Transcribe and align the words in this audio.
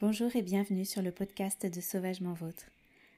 Bonjour 0.00 0.36
et 0.36 0.42
bienvenue 0.42 0.84
sur 0.84 1.02
le 1.02 1.10
podcast 1.10 1.66
de 1.66 1.80
Sauvagement 1.80 2.32
Vôtre, 2.32 2.66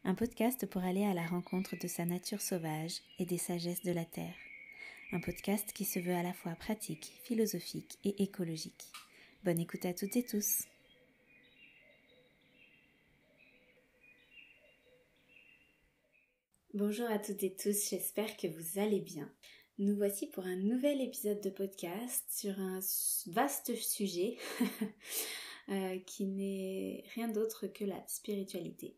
un 0.02 0.14
podcast 0.14 0.64
pour 0.64 0.82
aller 0.82 1.04
à 1.04 1.12
la 1.12 1.26
rencontre 1.26 1.76
de 1.76 1.86
sa 1.86 2.06
nature 2.06 2.40
sauvage 2.40 3.02
et 3.18 3.26
des 3.26 3.36
sagesses 3.36 3.82
de 3.82 3.92
la 3.92 4.06
Terre. 4.06 4.32
Un 5.12 5.20
podcast 5.20 5.74
qui 5.74 5.84
se 5.84 5.98
veut 5.98 6.14
à 6.14 6.22
la 6.22 6.32
fois 6.32 6.54
pratique, 6.54 7.12
philosophique 7.22 7.98
et 8.02 8.22
écologique. 8.22 8.86
Bonne 9.44 9.60
écoute 9.60 9.84
à 9.84 9.92
toutes 9.92 10.16
et 10.16 10.22
tous. 10.22 10.62
Bonjour 16.72 17.10
à 17.10 17.18
toutes 17.18 17.42
et 17.42 17.54
tous, 17.54 17.90
j'espère 17.90 18.38
que 18.38 18.46
vous 18.46 18.80
allez 18.80 19.00
bien. 19.00 19.30
Nous 19.76 19.96
voici 19.96 20.28
pour 20.28 20.46
un 20.46 20.56
nouvel 20.56 21.02
épisode 21.02 21.42
de 21.42 21.50
podcast 21.50 22.24
sur 22.30 22.58
un 22.58 22.80
vaste 23.26 23.76
sujet 23.76 24.38
Euh, 25.68 25.98
qui 26.00 26.26
n'est 26.26 27.04
rien 27.14 27.28
d'autre 27.28 27.68
que 27.68 27.84
la 27.84 28.04
spiritualité. 28.08 28.96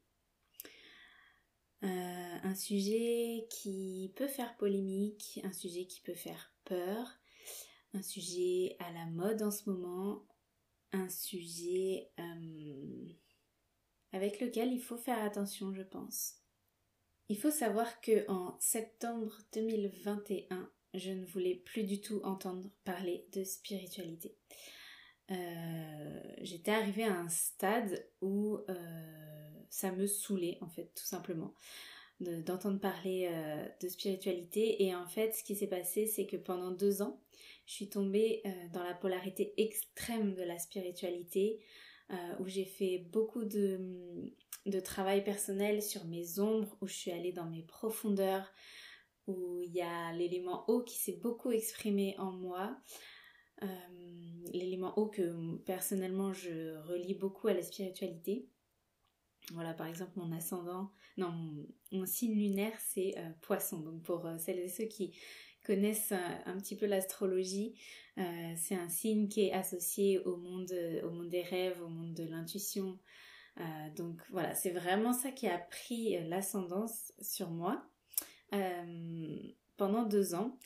Euh, 1.82 2.38
un 2.42 2.54
sujet 2.54 3.46
qui 3.50 4.12
peut 4.16 4.28
faire 4.28 4.56
polémique, 4.56 5.40
un 5.44 5.52
sujet 5.52 5.84
qui 5.86 6.00
peut 6.00 6.14
faire 6.14 6.54
peur, 6.64 7.20
un 7.92 8.02
sujet 8.02 8.76
à 8.78 8.90
la 8.92 9.04
mode 9.06 9.42
en 9.42 9.50
ce 9.50 9.68
moment, 9.68 10.24
un 10.92 11.10
sujet 11.10 12.10
euh, 12.18 13.08
avec 14.12 14.40
lequel 14.40 14.72
il 14.72 14.80
faut 14.80 14.96
faire 14.96 15.22
attention, 15.22 15.74
je 15.74 15.82
pense. 15.82 16.36
Il 17.28 17.36
faut 17.36 17.50
savoir 17.50 18.00
que 18.00 18.30
en 18.30 18.56
septembre 18.60 19.36
2021, 19.52 20.70
je 20.94 21.10
ne 21.10 21.26
voulais 21.26 21.56
plus 21.56 21.84
du 21.84 22.00
tout 22.00 22.20
entendre 22.22 22.70
parler 22.84 23.26
de 23.32 23.44
spiritualité. 23.44 24.36
Euh, 25.32 26.20
j'étais 26.42 26.70
arrivée 26.70 27.04
à 27.04 27.14
un 27.14 27.28
stade 27.28 28.06
où 28.20 28.58
euh, 28.68 28.74
ça 29.70 29.92
me 29.92 30.06
saoulait 30.06 30.58
en 30.60 30.68
fait 30.68 30.90
tout 30.94 31.04
simplement 31.04 31.54
d'entendre 32.20 32.78
parler 32.78 33.28
euh, 33.32 33.66
de 33.80 33.88
spiritualité. 33.88 34.84
Et 34.84 34.94
en 34.94 35.06
fait 35.06 35.34
ce 35.34 35.42
qui 35.42 35.56
s'est 35.56 35.68
passé 35.68 36.06
c'est 36.06 36.26
que 36.26 36.36
pendant 36.36 36.70
deux 36.70 37.02
ans 37.02 37.20
je 37.66 37.74
suis 37.74 37.88
tombée 37.88 38.42
dans 38.72 38.82
la 38.82 38.94
polarité 38.94 39.54
extrême 39.56 40.34
de 40.34 40.42
la 40.42 40.58
spiritualité 40.58 41.60
où 42.40 42.46
j'ai 42.46 42.64
fait 42.64 42.98
beaucoup 42.98 43.44
de, 43.44 43.80
de 44.66 44.80
travail 44.80 45.22
personnel 45.22 45.80
sur 45.80 46.04
mes 46.04 46.40
ombres 46.40 46.76
où 46.80 46.88
je 46.88 46.92
suis 46.92 47.12
allée 47.12 47.32
dans 47.32 47.48
mes 47.48 47.62
profondeurs 47.62 48.52
où 49.28 49.62
il 49.62 49.72
y 49.72 49.80
a 49.80 50.12
l'élément 50.12 50.68
eau 50.68 50.82
qui 50.82 50.96
s'est 50.96 51.18
beaucoup 51.22 51.52
exprimé 51.52 52.16
en 52.18 52.32
moi 52.32 52.76
l'élément 54.52 54.98
eau 54.98 55.06
que 55.06 55.56
personnellement 55.58 56.32
je 56.32 56.76
relie 56.88 57.14
beaucoup 57.14 57.48
à 57.48 57.54
la 57.54 57.62
spiritualité. 57.62 58.46
Voilà, 59.52 59.74
par 59.74 59.86
exemple, 59.88 60.12
mon 60.16 60.30
ascendant, 60.32 60.92
non, 61.16 61.32
mon, 61.90 62.06
signe 62.06 62.34
lunaire, 62.34 62.72
c'est 62.78 63.14
euh, 63.18 63.28
poisson. 63.40 63.80
Donc, 63.80 64.02
pour 64.02 64.24
euh, 64.24 64.38
celles 64.38 64.60
et 64.60 64.68
ceux 64.68 64.84
qui 64.84 65.18
connaissent 65.64 66.12
un 66.12 66.56
petit 66.58 66.76
peu 66.76 66.86
l'astrologie, 66.86 67.76
c'est 68.56 68.74
un 68.74 68.88
signe 68.88 69.28
qui 69.28 69.42
est 69.42 69.52
associé 69.52 70.18
au 70.18 70.36
monde, 70.36 70.74
au 71.04 71.10
monde 71.10 71.28
des 71.28 71.42
rêves, 71.42 71.80
au 71.80 71.88
monde 71.88 72.14
de 72.14 72.24
l'intuition. 72.24 72.98
donc, 73.94 74.20
voilà, 74.32 74.56
c'est 74.56 74.72
vraiment 74.72 75.12
ça 75.12 75.30
qui 75.30 75.46
a 75.46 75.58
pris 75.58 76.18
l'ascendance 76.28 77.12
sur 77.20 77.50
moi 77.50 77.80
pendant 79.76 80.02
deux 80.02 80.34
ans. 80.34 80.58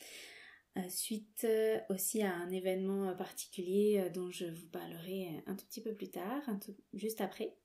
Euh, 0.77 0.89
suite 0.89 1.45
euh, 1.45 1.79
aussi 1.89 2.21
à 2.21 2.33
un 2.35 2.51
événement 2.51 3.09
euh, 3.09 3.13
particulier 3.13 4.09
dont 4.13 4.29
je 4.29 4.45
vous 4.45 4.67
parlerai 4.67 5.43
un 5.47 5.55
tout 5.55 5.65
petit 5.65 5.81
peu 5.81 5.93
plus 5.93 6.09
tard, 6.09 6.41
juste 6.93 7.21
après. 7.21 7.57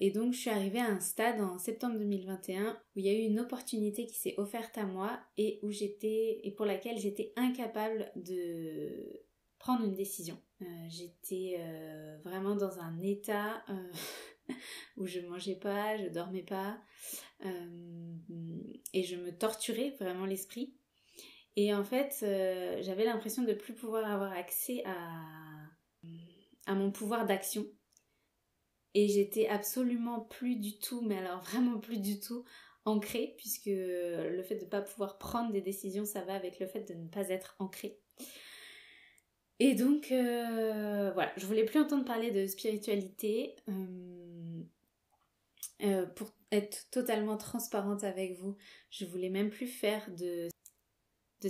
et 0.00 0.10
donc 0.10 0.34
je 0.34 0.38
suis 0.38 0.50
arrivée 0.50 0.80
à 0.80 0.86
un 0.86 1.00
stade 1.00 1.40
en 1.40 1.58
septembre 1.58 1.98
2021 1.98 2.78
où 2.94 2.98
il 2.98 3.06
y 3.06 3.08
a 3.08 3.14
eu 3.14 3.22
une 3.22 3.40
opportunité 3.40 4.04
qui 4.04 4.16
s'est 4.18 4.34
offerte 4.36 4.76
à 4.76 4.84
moi 4.84 5.18
et 5.38 5.60
où 5.62 5.70
j'étais 5.70 6.40
et 6.42 6.50
pour 6.50 6.66
laquelle 6.66 6.98
j'étais 6.98 7.32
incapable 7.36 8.12
de 8.16 9.24
prendre 9.58 9.82
une 9.86 9.94
décision. 9.94 10.38
j'étais 10.90 11.58
vraiment 12.22 12.54
dans 12.54 12.80
un 12.80 13.00
état 13.00 13.64
où 14.96 15.06
je 15.06 15.20
mangeais 15.20 15.56
pas, 15.56 15.96
je 15.96 16.08
dormais 16.08 16.42
pas, 16.42 16.78
euh, 17.44 18.16
et 18.92 19.02
je 19.02 19.16
me 19.16 19.36
torturais 19.36 19.94
vraiment 20.00 20.26
l'esprit. 20.26 20.74
Et 21.56 21.72
en 21.72 21.84
fait, 21.84 22.18
euh, 22.22 22.78
j'avais 22.82 23.04
l'impression 23.04 23.42
de 23.42 23.54
plus 23.54 23.74
pouvoir 23.74 24.10
avoir 24.10 24.32
accès 24.32 24.82
à, 24.84 25.22
à 26.66 26.74
mon 26.74 26.90
pouvoir 26.90 27.26
d'action. 27.26 27.66
Et 28.94 29.08
j'étais 29.08 29.48
absolument 29.48 30.20
plus 30.20 30.56
du 30.56 30.78
tout, 30.78 31.00
mais 31.00 31.18
alors 31.18 31.42
vraiment 31.42 31.78
plus 31.78 31.98
du 31.98 32.20
tout 32.20 32.44
ancrée, 32.84 33.34
puisque 33.38 33.66
le 33.66 34.42
fait 34.42 34.56
de 34.56 34.64
ne 34.64 34.70
pas 34.70 34.82
pouvoir 34.82 35.18
prendre 35.18 35.52
des 35.52 35.62
décisions, 35.62 36.04
ça 36.04 36.22
va 36.22 36.34
avec 36.34 36.60
le 36.60 36.66
fait 36.66 36.82
de 36.82 36.94
ne 36.94 37.08
pas 37.08 37.28
être 37.28 37.56
ancrée. 37.58 37.98
Et 39.60 39.74
donc, 39.74 40.10
euh, 40.10 41.12
voilà, 41.14 41.32
je 41.36 41.46
voulais 41.46 41.64
plus 41.64 41.80
entendre 41.80 42.04
parler 42.04 42.30
de 42.30 42.46
spiritualité. 42.46 43.54
Pour 46.16 46.30
être 46.52 46.88
totalement 46.90 47.36
transparente 47.36 48.04
avec 48.04 48.38
vous, 48.38 48.56
je 48.90 49.04
voulais 49.04 49.30
même 49.30 49.50
plus 49.50 49.66
faire 49.66 50.08
de, 50.10 50.48
de. 51.42 51.48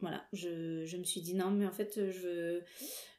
Voilà, 0.00 0.26
je, 0.34 0.84
je, 0.84 0.96
me 0.98 1.04
suis 1.04 1.22
dit 1.22 1.34
non, 1.34 1.50
mais 1.50 1.66
en 1.66 1.72
fait, 1.72 2.10
je 2.10 2.20
veux, 2.20 2.64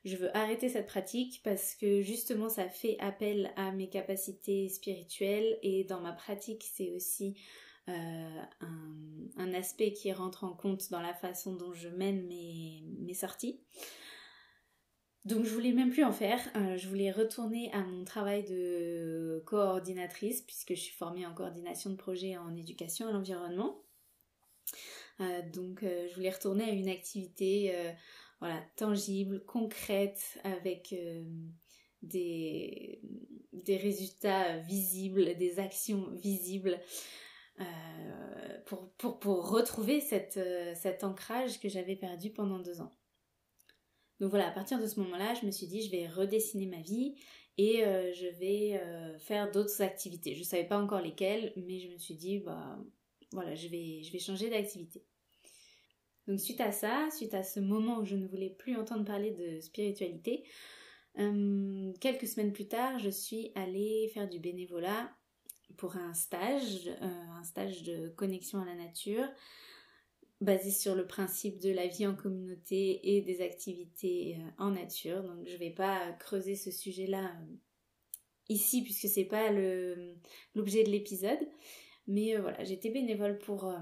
je 0.06 0.16
veux 0.16 0.36
arrêter 0.38 0.70
cette 0.70 0.86
pratique 0.86 1.42
parce 1.44 1.74
que 1.74 2.02
justement, 2.04 2.50
ça 2.50 2.70
fait 2.70 2.98
appel 3.00 3.52
à 3.56 3.72
mes 3.72 3.90
capacités 3.90 4.70
spirituelles 4.70 5.58
et 5.64 5.86
dans 5.86 6.02
ma 6.02 6.14
pratique, 6.14 6.64
c'est 6.72 6.92
aussi 6.92 7.36
euh, 7.90 8.42
un, 8.62 8.96
un, 9.38 9.54
aspect 9.54 9.94
qui 9.94 10.12
rentre 10.12 10.44
en 10.44 10.54
compte 10.54 10.92
dans 10.92 11.02
la 11.02 11.14
façon 11.16 11.56
dont 11.56 11.74
je 11.74 11.88
mène 11.88 12.28
mes, 12.28 12.84
mes 13.00 13.14
sorties. 13.14 13.60
Donc 15.28 15.44
je 15.44 15.54
voulais 15.54 15.74
même 15.74 15.90
plus 15.90 16.06
en 16.06 16.14
faire, 16.14 16.40
euh, 16.56 16.78
je 16.78 16.88
voulais 16.88 17.12
retourner 17.12 17.70
à 17.74 17.82
mon 17.82 18.06
travail 18.06 18.46
de 18.46 19.44
coordinatrice 19.46 20.40
puisque 20.42 20.70
je 20.70 20.80
suis 20.80 20.96
formée 20.96 21.26
en 21.26 21.34
coordination 21.34 21.90
de 21.90 21.98
projet 21.98 22.38
en 22.38 22.56
éducation 22.56 23.10
à 23.10 23.12
l'environnement. 23.12 23.84
Euh, 25.20 25.42
donc 25.54 25.84
euh, 25.84 26.08
je 26.08 26.16
voulais 26.16 26.30
retourner 26.30 26.64
à 26.64 26.70
une 26.70 26.88
activité 26.88 27.76
voilà, 28.40 28.64
tangible, 28.78 29.44
concrète, 29.44 30.40
avec 30.46 30.96
des, 32.02 33.02
résultats 33.68 34.60
visibles, 34.60 35.36
des 35.36 35.60
actions 35.60 36.10
visibles. 36.12 36.80
pour, 38.66 38.90
pour, 38.92 39.20
pour 39.20 39.50
retrouver 39.50 40.00
cet 40.00 41.04
ancrage 41.04 41.60
que 41.60 41.68
j'avais 41.68 41.98
perdu 41.98 42.30
pendant 42.30 42.60
deux 42.60 42.80
ans. 42.80 42.97
Donc 44.20 44.32
voilà, 44.32 44.48
à 44.48 44.52
partir 44.52 44.80
de 44.80 44.88
ce 44.88 45.00
moment-là, 45.00 45.34
je 45.36 45.46
me 45.46 45.52
suis 45.52 45.68
dit, 45.68 45.82
je 45.82 45.92
vais 45.92 46.08
redessiner 46.08 46.66
ma 46.66 46.82
vie 46.82 47.16
et 47.58 47.86
euh, 47.86 48.12
je 48.14 48.28
vais 48.40 48.80
euh, 48.82 49.18
faire 49.20 49.52
d'autres 49.52 49.82
activités. 49.82 50.34
Je 50.34 50.40
ne 50.40 50.46
savais 50.46 50.66
pas 50.66 50.78
encore 50.78 51.02
lesquelles, 51.02 51.54
mais 51.56 51.80
je 51.80 51.90
me 51.90 51.98
suis 51.98 52.16
dit, 52.16 52.40
bah 52.40 52.80
voilà, 53.32 53.56
je 53.56 53.68
vais, 53.68 54.20
changer 54.20 54.50
d'activité. 54.50 55.04
Donc 56.28 56.40
suite 56.40 56.62
à 56.62 56.72
ça, 56.72 57.10
suite 57.12 57.34
à 57.34 57.44
ce 57.44 57.60
moment 57.60 58.00
où 58.00 58.06
je 58.06 58.16
ne 58.16 58.28
voulais 58.28 58.50
plus 58.50 58.76
entendre 58.76 59.06
parler 59.06 59.32
de 59.32 59.60
spiritualité, 59.60 60.44
euh, 61.20 61.94
quelques 62.02 62.28
semaines 62.28 62.54
plus 62.54 62.68
tard, 62.68 63.00
je 63.00 63.10
suis 63.10 63.52
allée 63.56 64.10
faire 64.14 64.28
du 64.28 64.40
bénévolat 64.40 65.12
pour 65.78 65.96
un 65.96 66.14
stage, 66.14 66.90
un 67.02 67.44
stage 67.44 67.84
de 67.84 68.10
connexion 68.10 68.62
à 68.62 68.66
la 68.66 68.76
nature 68.76 69.28
basé 70.42 70.70
sur 70.70 70.96
le 70.96 71.08
principe 71.08 71.60
de 71.60 71.72
la 71.72 71.88
vie 71.88 72.06
en 72.06 72.16
communauté 72.16 73.16
et 73.16 73.22
des 73.22 73.42
activités 73.42 74.38
euh, 74.38 74.50
en 74.64 74.72
nature. 74.72 75.24
Donc 75.24 75.48
je 75.48 75.58
vais 75.58 75.72
pas 75.72 76.12
creuser 76.20 76.56
ce 76.56 76.70
sujet-là 76.70 77.26
euh, 77.26 77.56
ici 78.50 78.84
puisque 78.84 79.08
c'est 79.08 79.26
pas 79.26 79.52
l'objet 79.52 80.84
de 80.84 80.90
l'épisode. 80.90 81.40
Mais 82.06 82.36
euh, 82.36 82.42
voilà, 82.42 82.64
j'étais 82.64 82.90
bénévole 82.90 83.40
pour, 83.40 83.74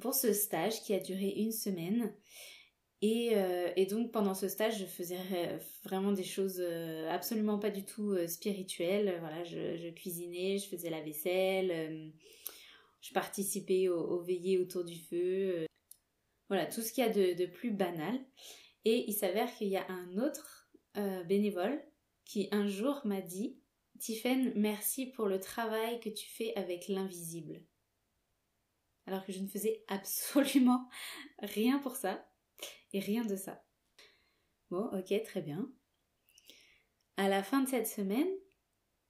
pour 0.00 0.14
ce 0.14 0.32
stage 0.32 0.82
qui 0.82 0.94
a 0.94 1.00
duré 1.00 1.28
une 1.28 1.52
semaine. 1.52 2.14
Et, 3.00 3.36
donc 3.88 4.10
pendant 4.10 4.34
ce 4.34 4.48
stage, 4.48 4.80
je 4.80 4.84
faisais 4.84 5.16
vraiment 5.84 6.10
des 6.10 6.24
choses 6.24 6.60
absolument 7.08 7.60
pas 7.60 7.70
du 7.70 7.84
tout 7.84 8.16
spirituelles. 8.26 9.18
Voilà, 9.20 9.44
je, 9.44 9.90
cuisinais, 9.90 10.58
je 10.58 10.66
faisais 10.66 10.90
la 10.90 11.00
vaisselle, 11.00 12.12
je 13.00 13.12
participais 13.12 13.88
aux, 13.88 14.20
veillées 14.22 14.58
autour 14.58 14.84
du 14.84 14.98
feu. 14.98 15.62
Euh, 15.62 15.66
voilà, 16.48 16.66
tout 16.66 16.82
ce 16.82 16.92
qu'il 16.92 17.04
y 17.04 17.06
a 17.06 17.12
de, 17.12 17.46
plus 17.46 17.70
banal. 17.70 18.18
Et 18.84 19.04
il 19.08 19.14
s'avère 19.14 19.54
qu'il 19.54 19.68
y 19.68 19.76
a 19.76 19.86
un 19.88 20.18
autre 20.18 20.70
euh, 20.96 21.22
bénévole 21.24 21.82
qui 22.24 22.48
un 22.52 22.66
jour 22.66 23.00
m'a 23.04 23.20
dit 23.20 23.58
Tiffen, 23.98 24.52
merci 24.54 25.06
pour 25.06 25.26
le 25.26 25.40
travail 25.40 26.00
que 26.00 26.08
tu 26.08 26.28
fais 26.28 26.54
avec 26.56 26.88
l'invisible. 26.88 27.62
Alors 29.06 29.24
que 29.24 29.32
je 29.32 29.40
ne 29.40 29.48
faisais 29.48 29.84
absolument 29.88 30.88
rien 31.40 31.78
pour 31.78 31.96
ça 31.96 32.30
et 32.92 33.00
rien 33.00 33.24
de 33.24 33.36
ça. 33.36 33.64
Bon, 34.70 34.84
ok, 34.92 35.22
très 35.24 35.40
bien. 35.40 35.70
à 37.16 37.28
la 37.28 37.42
fin 37.42 37.62
de 37.62 37.68
cette 37.68 37.86
semaine 37.86 38.28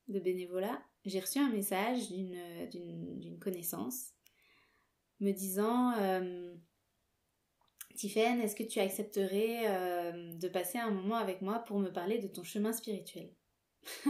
de 0.07 0.21
bénévolat, 0.21 0.81
j'ai 1.05 1.21
reçu 1.21 1.39
un 1.39 1.51
message 1.51 2.09
d'une 2.11 3.39
connaissance 3.41 4.15
me 5.21 5.33
disant 5.33 5.93
euh, 5.99 6.55
Tiffaine, 7.97 8.41
est-ce 8.41 8.55
que 8.55 8.63
tu 8.63 8.79
accepterais 8.79 9.65
euh, 9.67 10.35
de 10.35 10.49
passer 10.49 10.79
un 10.79 10.91
moment 10.91 11.17
avec 11.17 11.43
moi 11.43 11.61
pour 11.61 11.79
me 11.79 11.93
parler 11.93 12.19
de 12.19 12.29
ton 12.29 12.45
chemin 12.45 12.73
spirituel? 12.73 13.31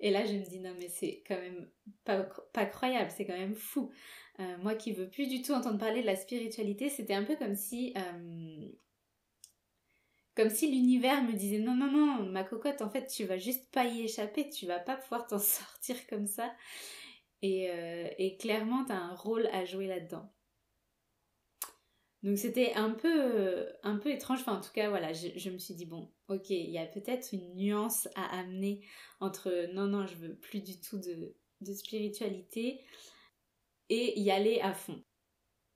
Et 0.00 0.10
là, 0.10 0.24
je 0.24 0.32
me 0.32 0.44
dis 0.44 0.58
non, 0.58 0.74
mais 0.78 0.88
c'est 0.88 1.22
quand 1.26 1.38
même 1.38 1.70
pas, 2.04 2.28
pas 2.52 2.66
croyable, 2.66 3.10
c'est 3.10 3.24
quand 3.24 3.38
même 3.38 3.54
fou. 3.54 3.92
Euh, 4.40 4.58
moi 4.58 4.74
qui 4.74 4.92
veux 4.92 5.08
plus 5.08 5.28
du 5.28 5.42
tout 5.42 5.52
entendre 5.52 5.78
parler 5.78 6.00
de 6.00 6.06
la 6.06 6.16
spiritualité, 6.16 6.88
c'était 6.88 7.14
un 7.14 7.22
peu 7.24 7.36
comme 7.36 7.54
si 7.54 7.94
comme 10.34 10.50
si 10.50 10.70
l'univers 10.70 11.22
me 11.22 11.32
disait 11.32 11.58
non 11.58 11.74
non 11.74 11.90
non 11.90 12.24
ma 12.30 12.44
cocotte 12.44 12.82
en 12.82 12.90
fait 12.90 13.06
tu 13.06 13.24
vas 13.24 13.38
juste 13.38 13.70
pas 13.70 13.84
y 13.84 14.02
échapper 14.02 14.48
tu 14.48 14.66
vas 14.66 14.78
pas 14.78 14.96
pouvoir 14.96 15.26
t'en 15.26 15.38
sortir 15.38 15.96
comme 16.06 16.26
ça. 16.26 16.54
Et, 17.42 17.70
euh, 17.70 18.08
et 18.18 18.36
clairement 18.36 18.84
t'as 18.84 18.96
un 18.96 19.14
rôle 19.14 19.46
à 19.48 19.64
jouer 19.64 19.86
là-dedans. 19.86 20.32
Donc 22.22 22.38
c'était 22.38 22.72
un 22.74 22.90
peu 22.90 23.68
un 23.82 23.98
peu 23.98 24.10
étrange. 24.10 24.40
Enfin 24.40 24.58
en 24.58 24.60
tout 24.60 24.72
cas 24.72 24.88
voilà 24.88 25.12
je, 25.12 25.28
je 25.36 25.50
me 25.50 25.58
suis 25.58 25.74
dit 25.74 25.86
bon 25.86 26.10
ok 26.28 26.50
il 26.50 26.70
y 26.70 26.78
a 26.78 26.86
peut-être 26.86 27.32
une 27.32 27.54
nuance 27.56 28.08
à 28.14 28.38
amener 28.38 28.86
entre 29.20 29.72
non 29.74 29.86
non 29.86 30.06
je 30.06 30.14
veux 30.14 30.36
plus 30.36 30.60
du 30.60 30.80
tout 30.80 30.98
de, 30.98 31.34
de 31.60 31.72
spiritualité 31.74 32.84
et 33.88 34.18
y 34.20 34.30
aller 34.30 34.60
à 34.60 34.72
fond. 34.72 35.02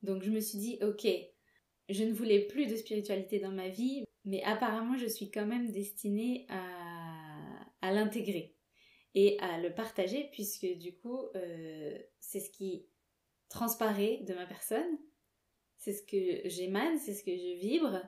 Donc 0.03 0.23
je 0.23 0.31
me 0.31 0.41
suis 0.41 0.59
dit 0.59 0.79
ok 0.83 1.07
je 1.89 2.05
ne 2.05 2.13
voulais 2.13 2.47
plus 2.47 2.67
de 2.67 2.77
spiritualité 2.77 3.39
dans 3.39 3.53
ma 3.53 3.69
vie 3.69 4.06
mais 4.27 4.43
apparemment 4.43 4.99
je 4.99 5.07
suis 5.07 5.31
quand 5.31 5.47
même 5.47 5.73
destinée 5.73 6.47
à, 6.51 7.93
l'intégrer 7.93 8.57
et 9.15 9.39
à 9.39 9.59
le 9.59 9.73
partager 9.73 10.29
puisque 10.33 10.67
du 10.67 10.93
coup 10.93 11.21
euh, 11.37 11.97
c'est 12.19 12.41
ce 12.41 12.51
qui 12.51 12.85
transparaît 13.49 14.25
de 14.27 14.35
ma 14.35 14.45
personne, 14.45 14.99
c'est 15.77 15.93
ce 15.93 16.03
que 16.03 16.49
j'émane, 16.49 16.99
c'est 16.99 17.15
ce 17.15 17.23
que 17.23 17.31
je 17.31 17.59
vibre 17.61 18.03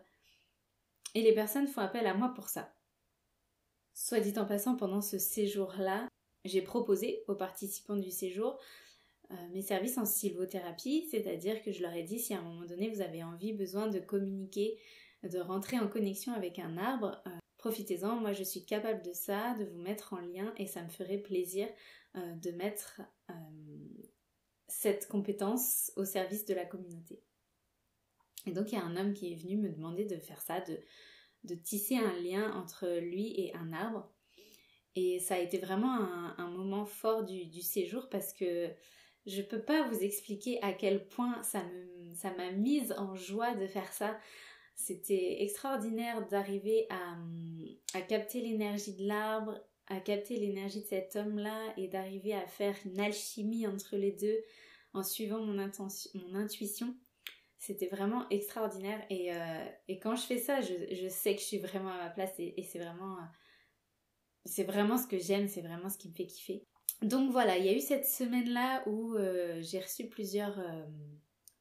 et 1.14 1.22
les 1.22 1.32
personnes 1.32 1.68
font 1.68 1.80
appel 1.80 2.06
à 2.06 2.14
moi 2.14 2.32
pour 2.34 2.48
ça. 2.48 2.74
Soit 3.94 4.20
dit 4.20 4.38
en 4.38 4.44
passant, 4.44 4.76
pendant 4.76 5.00
ce 5.00 5.18
séjour-là, 5.18 6.08
j'ai 6.44 6.62
proposé 6.62 7.24
aux 7.28 7.34
participants 7.34 7.96
du 7.96 8.10
séjour 8.10 8.58
euh, 9.30 9.34
mes 9.52 9.62
services 9.62 9.98
en 9.98 10.04
sylvothérapie, 10.04 11.06
c'est-à-dire 11.10 11.62
que 11.62 11.72
je 11.72 11.82
leur 11.82 11.92
ai 11.92 12.02
dit 12.02 12.18
si 12.18 12.34
à 12.34 12.38
un 12.38 12.42
moment 12.42 12.64
donné 12.64 12.88
vous 12.88 13.00
avez 13.00 13.22
envie, 13.22 13.52
besoin 13.52 13.88
de 13.88 13.98
communiquer 13.98 14.78
de 15.24 15.38
rentrer 15.38 15.78
en 15.78 15.88
connexion 15.88 16.32
avec 16.32 16.58
un 16.58 16.76
arbre, 16.76 17.20
euh, 17.26 17.30
profitez-en, 17.58 18.16
moi 18.16 18.32
je 18.32 18.44
suis 18.44 18.64
capable 18.64 19.02
de 19.02 19.12
ça, 19.12 19.54
de 19.54 19.64
vous 19.64 19.78
mettre 19.78 20.12
en 20.12 20.20
lien 20.20 20.52
et 20.56 20.66
ça 20.66 20.82
me 20.82 20.88
ferait 20.88 21.18
plaisir 21.18 21.68
euh, 22.16 22.34
de 22.36 22.50
mettre 22.52 23.00
euh, 23.30 23.34
cette 24.68 25.08
compétence 25.08 25.92
au 25.96 26.04
service 26.04 26.44
de 26.44 26.54
la 26.54 26.64
communauté. 26.64 27.22
Et 28.46 28.52
donc 28.52 28.72
il 28.72 28.76
y 28.76 28.78
a 28.78 28.84
un 28.84 28.96
homme 28.96 29.14
qui 29.14 29.32
est 29.32 29.36
venu 29.36 29.56
me 29.56 29.70
demander 29.70 30.04
de 30.04 30.16
faire 30.18 30.40
ça, 30.40 30.60
de, 30.60 30.78
de 31.44 31.54
tisser 31.54 31.96
un 31.96 32.18
lien 32.20 32.52
entre 32.54 32.98
lui 33.00 33.34
et 33.40 33.54
un 33.54 33.72
arbre. 33.72 34.10
Et 34.94 35.20
ça 35.20 35.34
a 35.34 35.38
été 35.38 35.58
vraiment 35.58 35.94
un, 36.38 36.50
moment 36.50 36.84
fort 36.84 37.24
du, 37.24 37.62
séjour 37.62 38.08
parce 38.08 38.32
que 38.32 38.68
je 39.26 39.42
peux 39.42 39.62
pas 39.62 39.86
vous 39.88 40.02
expliquer 40.02 40.60
à 40.62 40.72
quel 40.72 41.06
point 41.06 41.40
ça 41.42 41.62
ça 42.16 42.32
m'a 42.34 42.50
mise 42.50 42.92
en 42.98 43.14
joie 43.14 43.54
de 43.54 43.66
faire 43.66 43.92
ça. 43.92 44.18
C'était 44.78 45.42
extraordinaire 45.42 46.28
d'arriver 46.28 46.86
à, 46.88 48.00
capter 48.02 48.40
l'énergie 48.40 48.94
de 48.94 49.08
l'arbre, 49.08 49.60
à 49.88 49.98
capter 49.98 50.36
l'énergie 50.36 50.82
de 50.82 50.86
cet 50.86 51.16
homme-là 51.16 51.74
et 51.76 51.88
d'arriver 51.88 52.32
à 52.32 52.46
faire 52.46 52.76
une 52.84 53.00
alchimie 53.00 53.66
entre 53.66 53.96
les 53.96 54.12
deux 54.12 54.38
en 54.94 55.02
suivant 55.02 55.40
mon, 55.40 55.58
intuition. 56.34 56.94
C'était 57.58 57.88
vraiment 57.88 58.28
extraordinaire 58.30 59.04
et, 59.10 59.34
euh, 59.34 59.64
quand 60.00 60.14
je 60.14 60.22
fais 60.22 60.38
ça, 60.38 60.60
je, 60.60 61.08
sais 61.08 61.34
que 61.34 61.40
je 61.40 61.46
suis 61.46 61.58
vraiment 61.58 61.90
à 61.90 62.04
ma 62.04 62.10
place 62.10 62.34
et, 62.38 62.62
c'est 62.62 62.78
vraiment, 62.78 63.16
c'est 64.44 64.64
vraiment 64.64 64.96
ce 64.96 65.08
que 65.08 65.18
j'aime, 65.18 65.48
c'est 65.48 65.60
vraiment 65.60 65.90
ce 65.90 65.98
qui 65.98 66.08
me 66.08 66.14
fait 66.14 66.26
kiffer. 66.26 66.64
Donc 67.02 67.32
voilà, 67.32 67.58
il 67.58 67.66
y 67.66 67.68
a 67.68 67.72
eu 67.72 67.80
cette 67.80 68.06
semaine-là 68.06 68.88
où 68.88 69.16
euh, 69.16 69.60
j'ai 69.60 69.80
reçu 69.80 70.08
plusieurs, 70.08 70.56
euh, 70.60 70.86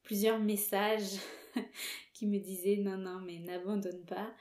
plusieurs 0.08 0.40
messages 0.40 1.18
qui 2.14 2.26
me 2.26 2.38
disait 2.38 2.76
non, 2.76 2.96
non, 2.96 3.20
mais 3.20 3.40
n'abandonne 3.40 4.06
pas. 4.06 4.34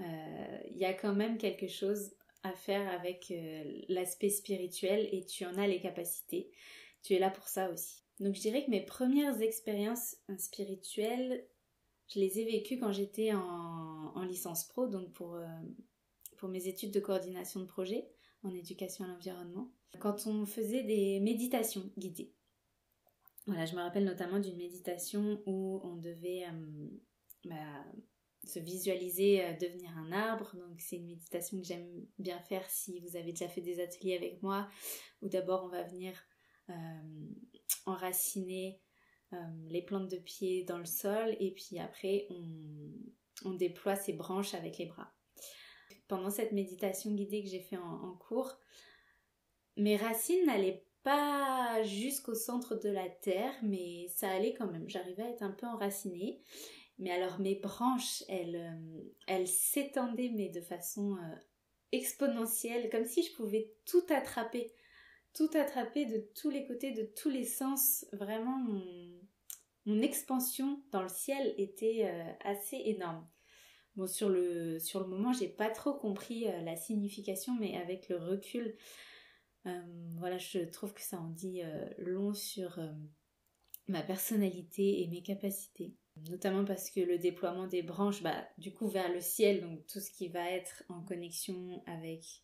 Euh, 0.00 0.58
il 0.68 0.76
y 0.76 0.84
a 0.84 0.94
quand 0.94 1.14
même 1.14 1.38
quelque 1.38 1.68
chose 1.68 2.12
à 2.42 2.52
faire 2.52 2.90
avec 2.90 3.30
euh, 3.30 3.82
l'aspect 3.88 4.30
spirituel 4.30 5.08
et 5.12 5.24
tu 5.24 5.46
en 5.46 5.56
as 5.58 5.68
les 5.68 5.80
capacités. 5.80 6.50
Tu 7.04 7.14
es 7.14 7.20
là 7.20 7.30
pour 7.30 7.46
ça 7.46 7.70
aussi. 7.70 8.02
Donc 8.18 8.34
je 8.34 8.40
dirais 8.40 8.64
que 8.64 8.70
mes 8.70 8.84
premières 8.84 9.40
expériences 9.40 10.16
spirituelles, 10.38 11.46
je 12.08 12.18
les 12.18 12.40
ai 12.40 12.44
vécues 12.44 12.80
quand 12.80 12.90
j'étais 12.90 13.32
en, 13.32 14.24
licence 14.24 14.66
pro, 14.66 14.88
donc 14.88 15.12
pour, 15.12 15.36
euh, 15.36 15.46
pour 16.36 16.48
mes 16.48 16.66
études 16.66 16.90
de 16.90 16.98
coordination 16.98 17.60
de 17.60 17.66
projet 17.66 18.08
en 18.42 18.52
éducation 18.52 19.04
à 19.04 19.08
l'environnement, 19.08 19.70
quand 20.00 20.26
on 20.26 20.46
faisait 20.46 20.82
des 20.82 21.20
méditations 21.20 21.88
guidées. 21.96 22.34
Voilà, 23.46 23.66
je 23.66 23.74
me 23.74 23.80
rappelle 23.80 24.04
notamment 24.04 24.38
d'une 24.38 24.56
méditation 24.56 25.42
où 25.46 25.80
on 25.82 25.96
devait 25.96 26.44
euh, 26.48 26.88
bah, 27.44 27.84
se 28.44 28.60
visualiser 28.60 29.44
euh, 29.44 29.52
devenir 29.54 29.90
un 29.98 30.12
arbre. 30.12 30.54
Donc 30.56 30.80
c'est 30.80 30.96
une 30.96 31.06
méditation 31.06 31.58
que 31.60 31.66
j'aime 31.66 32.06
bien 32.18 32.38
faire 32.40 32.68
si 32.70 33.00
vous 33.00 33.16
avez 33.16 33.32
déjà 33.32 33.48
fait 33.48 33.60
des 33.60 33.80
ateliers 33.80 34.16
avec 34.16 34.42
moi, 34.42 34.68
où 35.22 35.28
d'abord 35.28 35.64
on 35.64 35.68
va 35.68 35.82
venir 35.82 36.14
euh, 36.70 36.74
enraciner 37.86 38.80
les 39.70 39.80
plantes 39.80 40.10
de 40.10 40.18
pied 40.18 40.62
dans 40.64 40.76
le 40.76 40.84
sol 40.84 41.34
et 41.40 41.54
puis 41.54 41.78
après 41.78 42.26
on, 42.28 43.54
déploie 43.54 43.96
ses 43.96 44.12
branches 44.12 44.52
avec 44.52 44.76
les 44.76 44.84
bras. 44.84 45.10
Pendant 46.06 46.28
cette 46.28 46.52
méditation 46.52 47.12
guidée 47.12 47.42
que 47.42 47.48
j'ai 47.48 47.62
fait 47.62 47.78
en, 47.78 48.02
en 48.02 48.14
cours, 48.14 48.58
mes 49.78 49.96
racines 49.96 50.44
n'allaient 50.44 50.84
pas 51.02 51.82
jusqu'au 51.82 52.34
centre 52.34 52.74
de 52.74 52.88
la 52.88 53.08
terre, 53.08 53.54
mais 53.62 54.06
ça 54.08 54.30
allait 54.30 54.54
quand 54.54 54.70
même. 54.70 54.88
J'arrivais 54.88 55.22
à 55.22 55.30
être 55.30 55.42
un 55.42 55.50
peu 55.50 55.66
enracinée. 55.66 56.40
Mais 56.98 57.10
alors 57.10 57.40
mes 57.40 57.56
branches, 57.56 58.22
elles, 58.28 58.56
euh, 58.56 59.02
elles 59.26 59.48
s'étendaient, 59.48 60.30
mais 60.34 60.48
de 60.48 60.60
façon 60.60 61.16
euh, 61.16 61.36
exponentielle, 61.90 62.90
comme 62.90 63.06
si 63.06 63.22
je 63.22 63.34
pouvais 63.34 63.72
tout 63.86 64.04
attraper. 64.10 64.72
Tout 65.34 65.50
attraper 65.54 66.06
de 66.06 66.24
tous 66.40 66.50
les 66.50 66.66
côtés, 66.66 66.92
de 66.92 67.10
tous 67.20 67.30
les 67.30 67.44
sens. 67.44 68.06
Vraiment, 68.12 68.58
mon, 68.58 70.00
expansion 70.02 70.80
dans 70.92 71.02
le 71.02 71.08
ciel 71.08 71.54
était 71.58 72.04
euh, 72.04 72.32
assez 72.44 72.76
énorme. 72.76 73.26
Bon, 73.96 74.06
sur 74.06 74.28
le, 74.28 74.78
sur 74.78 75.00
le 75.00 75.06
moment, 75.06 75.32
j'ai 75.32 75.48
pas 75.48 75.70
trop 75.70 75.94
compris 75.94 76.46
la 76.64 76.76
signification, 76.76 77.54
mais 77.58 77.76
avec 77.76 78.08
le 78.08 78.16
recul, 78.16 78.74
voilà, 79.64 80.38
je 80.38 80.60
trouve 80.60 80.92
que 80.92 81.00
ça 81.00 81.18
en 81.18 81.28
dit 81.28 81.62
euh, 81.62 81.84
long 81.98 82.34
sur 82.34 82.78
euh, 82.78 82.92
ma 83.88 84.02
personnalité 84.02 85.02
et 85.02 85.08
mes 85.08 85.22
capacités. 85.22 85.94
Notamment 86.28 86.64
parce 86.64 86.90
que 86.90 87.00
le 87.00 87.18
déploiement 87.18 87.66
des 87.66 87.82
branches, 87.82 88.22
bah, 88.22 88.46
du 88.58 88.72
coup 88.72 88.88
vers 88.88 89.10
le 89.12 89.20
ciel, 89.20 89.62
donc 89.62 89.86
tout 89.86 90.00
ce 90.00 90.10
qui 90.10 90.28
va 90.28 90.50
être 90.50 90.84
en 90.88 91.02
connexion 91.02 91.82
avec 91.86 92.42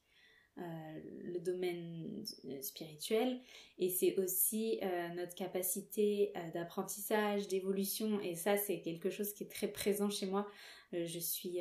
le 1.23 1.39
domaine 1.39 2.25
spirituel 2.63 3.41
et 3.79 3.89
c'est 3.89 4.19
aussi 4.19 4.81
notre 5.15 5.37
capacité 5.37 6.33
d'apprentissage, 6.53 7.47
d'évolution 7.47 8.21
et 8.23 8.35
ça 8.35 8.57
c'est 8.57 8.81
quelque 8.81 9.09
chose 9.09 9.33
qui 9.35 9.45
est 9.45 9.53
très 9.53 9.69
présent 9.69 10.11
chez 10.11 10.27
moi. 10.27 10.49
je 10.91 11.21
suis 11.21 11.61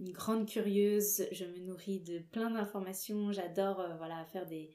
une 0.00 0.10
grande 0.10 0.48
curieuse, 0.48 1.28
je 1.30 1.44
me 1.44 1.58
nourris 1.58 2.00
de 2.00 2.18
plein 2.18 2.50
d'informations, 2.50 3.30
j'adore 3.30 3.76
voilà 3.98 4.24
faire 4.32 4.46
des 4.46 4.74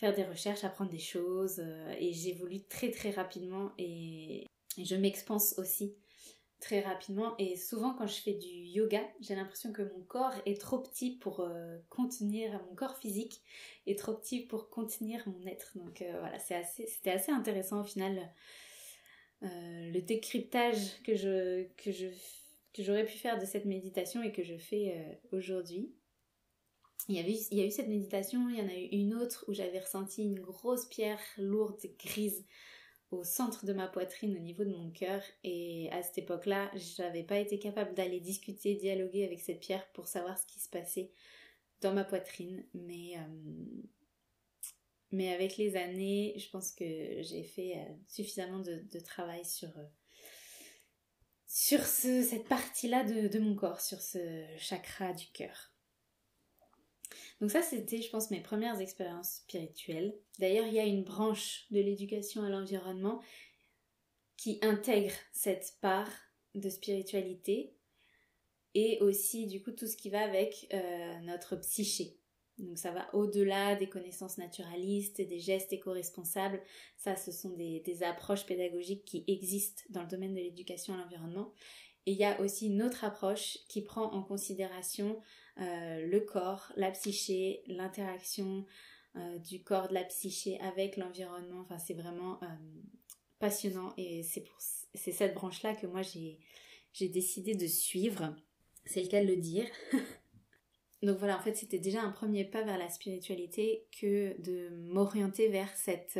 faire 0.00 0.14
des 0.14 0.24
recherches, 0.24 0.64
apprendre 0.64 0.90
des 0.90 0.98
choses 0.98 1.60
euh, 1.60 1.94
et 1.98 2.12
j'évolue 2.14 2.62
très 2.64 2.90
très 2.90 3.10
rapidement 3.10 3.72
et, 3.78 4.46
je 4.78 4.94
m'expanse 4.94 5.58
aussi 5.58 5.94
très 6.60 6.80
rapidement. 6.80 7.34
Et 7.38 7.56
souvent 7.56 7.92
quand 7.92 8.06
je 8.06 8.20
fais 8.20 8.32
du 8.32 8.48
yoga 8.48 9.02
j'ai 9.20 9.34
l'impression 9.34 9.72
que 9.72 9.82
mon 9.82 10.02
corps 10.04 10.32
est 10.46 10.58
trop 10.58 10.78
petit 10.78 11.16
pour 11.16 11.40
euh, 11.40 11.76
contenir 11.90 12.52
mon 12.68 12.74
corps 12.74 12.96
physique 12.96 13.42
est 13.86 13.98
trop 13.98 14.14
petit 14.14 14.40
pour 14.40 14.70
contenir 14.70 15.28
mon 15.28 15.46
être. 15.46 15.76
Donc 15.76 16.00
euh, 16.00 16.18
voilà 16.20 16.38
c'est 16.38 16.54
assez 16.54 16.86
c'était 16.86 17.10
assez 17.10 17.30
intéressant 17.30 17.80
au 17.80 17.84
final 17.84 18.32
le 19.42 20.00
décryptage 20.00 21.02
que 21.02 21.14
je 21.14 21.64
que 21.76 21.90
je 21.90 22.06
que 22.72 22.82
j'aurais 22.82 23.04
pu 23.04 23.18
faire 23.18 23.38
de 23.38 23.44
cette 23.44 23.64
méditation 23.66 24.22
et 24.22 24.32
que 24.32 24.42
je 24.42 24.56
fais 24.56 25.18
aujourd'hui 25.32 25.92
il 27.08 27.16
y, 27.16 27.60
a 27.60 27.66
eu 27.66 27.70
cette 27.70 27.88
méditation, 27.88 28.48
il 28.48 28.58
y 28.58 28.62
en 28.62 28.68
a 28.68 28.74
eu 28.74 28.88
une 28.92 29.14
autre 29.14 29.44
où 29.48 29.52
j'avais 29.52 29.80
ressenti 29.80 30.22
une 30.22 30.40
grosse 30.40 30.86
pierre 30.86 31.20
lourde, 31.38 31.80
grise, 31.98 32.44
au 33.10 33.24
centre 33.24 33.66
de 33.66 33.72
ma 33.72 33.88
poitrine, 33.88 34.36
au 34.36 34.40
niveau 34.40 34.64
de 34.64 34.70
mon 34.70 34.90
cœur. 34.90 35.22
Et 35.42 35.90
à 35.92 36.02
cette 36.02 36.18
époque-là, 36.18 36.70
j'avais 36.96 37.24
pas 37.24 37.38
été 37.38 37.58
capable 37.58 37.94
d'aller 37.94 38.20
discuter, 38.20 38.74
dialoguer 38.74 39.24
avec 39.24 39.40
cette 39.40 39.60
pierre 39.60 39.86
pour 39.92 40.06
savoir 40.06 40.38
ce 40.38 40.46
qui 40.46 40.60
se 40.60 40.68
passait 40.68 41.10
dans 41.80 41.92
ma 41.92 42.04
poitrine. 42.04 42.64
Mais, 42.74 43.16
euh, 45.12 45.34
avec 45.34 45.56
les 45.56 45.76
années, 45.76 46.34
je 46.36 46.48
pense 46.50 46.72
que 46.72 47.22
j'ai 47.22 47.42
fait 47.42 47.78
euh, 47.78 47.94
suffisamment 48.06 48.60
de, 48.60 49.00
travail 49.00 49.44
sur, 49.44 49.70
euh, 49.78 49.86
cette 51.46 52.48
partie-là 52.48 53.04
de 53.04 53.38
mon 53.38 53.56
corps, 53.56 53.80
sur 53.80 54.00
ce 54.00 54.46
chakra 54.56 55.12
du 55.12 55.26
cœur. 55.32 55.69
Donc 57.40 57.50
ça, 57.50 57.62
c'était, 57.62 58.02
je 58.02 58.10
pense, 58.10 58.30
mes 58.30 58.40
premières 58.40 58.80
expériences 58.80 59.36
spirituelles. 59.36 60.18
D'ailleurs, 60.38 60.66
il 60.66 60.74
y 60.74 60.80
a 60.80 60.84
une 60.84 61.04
branche 61.04 61.66
de 61.70 61.80
l'éducation 61.80 62.42
à 62.42 62.48
l'environnement 62.48 63.20
qui 64.36 64.58
intègre 64.62 65.12
cette 65.32 65.76
part 65.80 66.10
de 66.54 66.68
spiritualité 66.68 67.74
et 68.74 68.98
aussi, 69.00 69.46
du 69.46 69.62
coup, 69.62 69.72
tout 69.72 69.86
ce 69.86 69.96
qui 69.96 70.10
va 70.10 70.20
avec 70.20 70.66
euh, 70.72 71.18
notre 71.20 71.56
psyché. 71.56 72.20
Donc 72.60 72.78
ça 72.78 72.90
va 72.90 73.08
au-delà 73.14 73.74
des 73.74 73.88
connaissances 73.88 74.38
naturalistes 74.38 75.20
des 75.20 75.40
gestes 75.40 75.72
éco-responsables. 75.72 76.60
Ça, 76.96 77.16
ce 77.16 77.32
sont 77.32 77.50
des, 77.50 78.02
approches 78.02 78.46
pédagogiques 78.46 79.04
qui 79.04 79.24
existent 79.26 79.82
dans 79.90 80.02
le 80.02 80.08
domaine 80.08 80.34
de 80.34 80.40
l'éducation 80.40 80.94
à 80.94 80.98
l'environnement. 80.98 81.52
Et 82.06 82.12
il 82.12 82.18
y 82.18 82.24
a 82.24 82.40
aussi 82.40 82.68
une 82.68 82.82
autre 82.82 83.04
approche 83.04 83.58
qui 83.68 83.82
prend 83.82 84.12
en 84.12 84.22
considération 84.22 85.20
euh, 85.58 86.06
le 86.06 86.20
corps, 86.20 86.72
la 86.76 86.90
psyché, 86.90 87.62
l'interaction 87.66 88.64
euh, 89.16 89.38
du 89.38 89.62
corps, 89.62 89.88
de 89.88 89.94
la 89.94 90.04
psyché 90.04 90.58
avec 90.60 90.96
l'environnement. 90.96 91.60
Enfin, 91.60 91.78
c'est 91.78 91.94
vraiment 91.94 92.42
euh, 92.42 92.46
passionnant 93.38 93.92
et 93.96 94.22
c'est 94.22 94.42
pour 94.42 94.56
c'est 94.94 95.12
cette 95.12 95.34
branche-là 95.34 95.74
que 95.74 95.86
moi 95.86 96.02
j'ai 96.02 96.38
j'ai 96.92 97.08
décidé 97.08 97.54
de 97.54 97.66
suivre. 97.66 98.34
C'est 98.86 99.02
le 99.02 99.08
cas 99.08 99.22
de 99.22 99.28
le 99.28 99.36
dire. 99.36 99.66
Donc 101.02 101.18
voilà, 101.18 101.38
en 101.38 101.40
fait, 101.40 101.54
c'était 101.54 101.78
déjà 101.78 102.02
un 102.02 102.10
premier 102.10 102.44
pas 102.44 102.62
vers 102.62 102.76
la 102.76 102.88
spiritualité 102.88 103.86
que 103.98 104.40
de 104.42 104.68
m'orienter 104.88 105.48
vers 105.48 105.74
cette, 105.76 106.18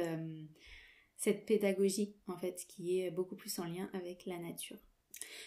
cette 1.16 1.44
pédagogie, 1.44 2.14
en 2.28 2.36
fait, 2.38 2.64
qui 2.66 3.00
est 3.00 3.10
beaucoup 3.10 3.36
plus 3.36 3.58
en 3.58 3.64
lien 3.64 3.90
avec 3.92 4.24
la 4.24 4.38
nature. 4.38 4.78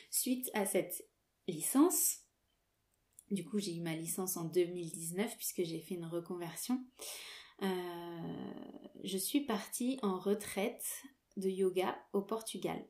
Suite 0.09 0.49
à 0.53 0.65
cette 0.65 1.05
licence, 1.47 2.23
du 3.31 3.43
coup, 3.43 3.59
j'ai 3.59 3.75
eu 3.75 3.81
ma 3.81 3.95
licence 3.95 4.37
en 4.37 4.45
2019 4.45 5.35
puisque 5.37 5.63
j'ai 5.63 5.79
fait 5.79 5.95
une 5.95 6.05
reconversion. 6.05 6.83
Euh, 7.61 7.67
je 9.03 9.17
suis 9.17 9.41
partie 9.41 9.99
en 10.01 10.17
retraite 10.19 10.85
de 11.37 11.49
yoga 11.49 11.97
au 12.13 12.21
Portugal. 12.21 12.85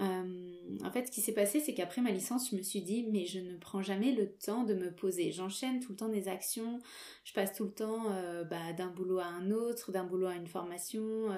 Euh, 0.00 0.78
en 0.82 0.90
fait, 0.90 1.06
ce 1.06 1.12
qui 1.12 1.20
s'est 1.20 1.34
passé, 1.34 1.60
c'est 1.60 1.74
qu'après 1.74 2.00
ma 2.00 2.10
licence, 2.10 2.50
je 2.50 2.56
me 2.56 2.62
suis 2.62 2.80
dit, 2.80 3.06
mais 3.12 3.26
je 3.26 3.38
ne 3.38 3.56
prends 3.58 3.82
jamais 3.82 4.12
le 4.12 4.32
temps 4.32 4.64
de 4.64 4.74
me 4.74 4.92
poser. 4.92 5.30
J'enchaîne 5.30 5.80
tout 5.80 5.92
le 5.92 5.96
temps 5.96 6.08
des 6.08 6.28
actions, 6.28 6.80
je 7.24 7.32
passe 7.34 7.52
tout 7.52 7.64
le 7.64 7.74
temps 7.74 8.10
euh, 8.10 8.42
bah, 8.42 8.72
d'un 8.72 8.88
boulot 8.88 9.18
à 9.18 9.26
un 9.26 9.50
autre, 9.50 9.92
d'un 9.92 10.04
boulot 10.04 10.26
à 10.26 10.34
une 10.34 10.48
formation. 10.48 11.28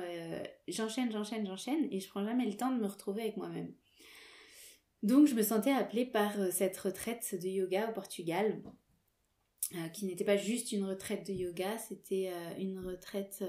j'enchaîne, 0.68 1.10
j'enchaîne, 1.10 1.46
j'enchaîne, 1.46 1.88
et 1.90 2.00
je 2.00 2.08
prends 2.08 2.24
jamais 2.24 2.46
le 2.46 2.56
temps 2.56 2.70
de 2.70 2.80
me 2.80 2.86
retrouver 2.86 3.22
avec 3.22 3.36
moi-même. 3.36 3.74
Donc 5.04 5.26
je 5.26 5.34
me 5.34 5.42
sentais 5.42 5.70
appelée 5.70 6.06
par 6.06 6.40
euh, 6.40 6.50
cette 6.50 6.78
retraite 6.78 7.38
de 7.38 7.46
yoga 7.46 7.90
au 7.90 7.92
Portugal, 7.92 8.62
euh, 9.74 9.88
qui 9.88 10.06
n'était 10.06 10.24
pas 10.24 10.38
juste 10.38 10.72
une 10.72 10.84
retraite 10.84 11.26
de 11.26 11.34
yoga, 11.34 11.76
c'était 11.76 12.30
euh, 12.32 12.56
une 12.58 12.78
retraite 12.78 13.44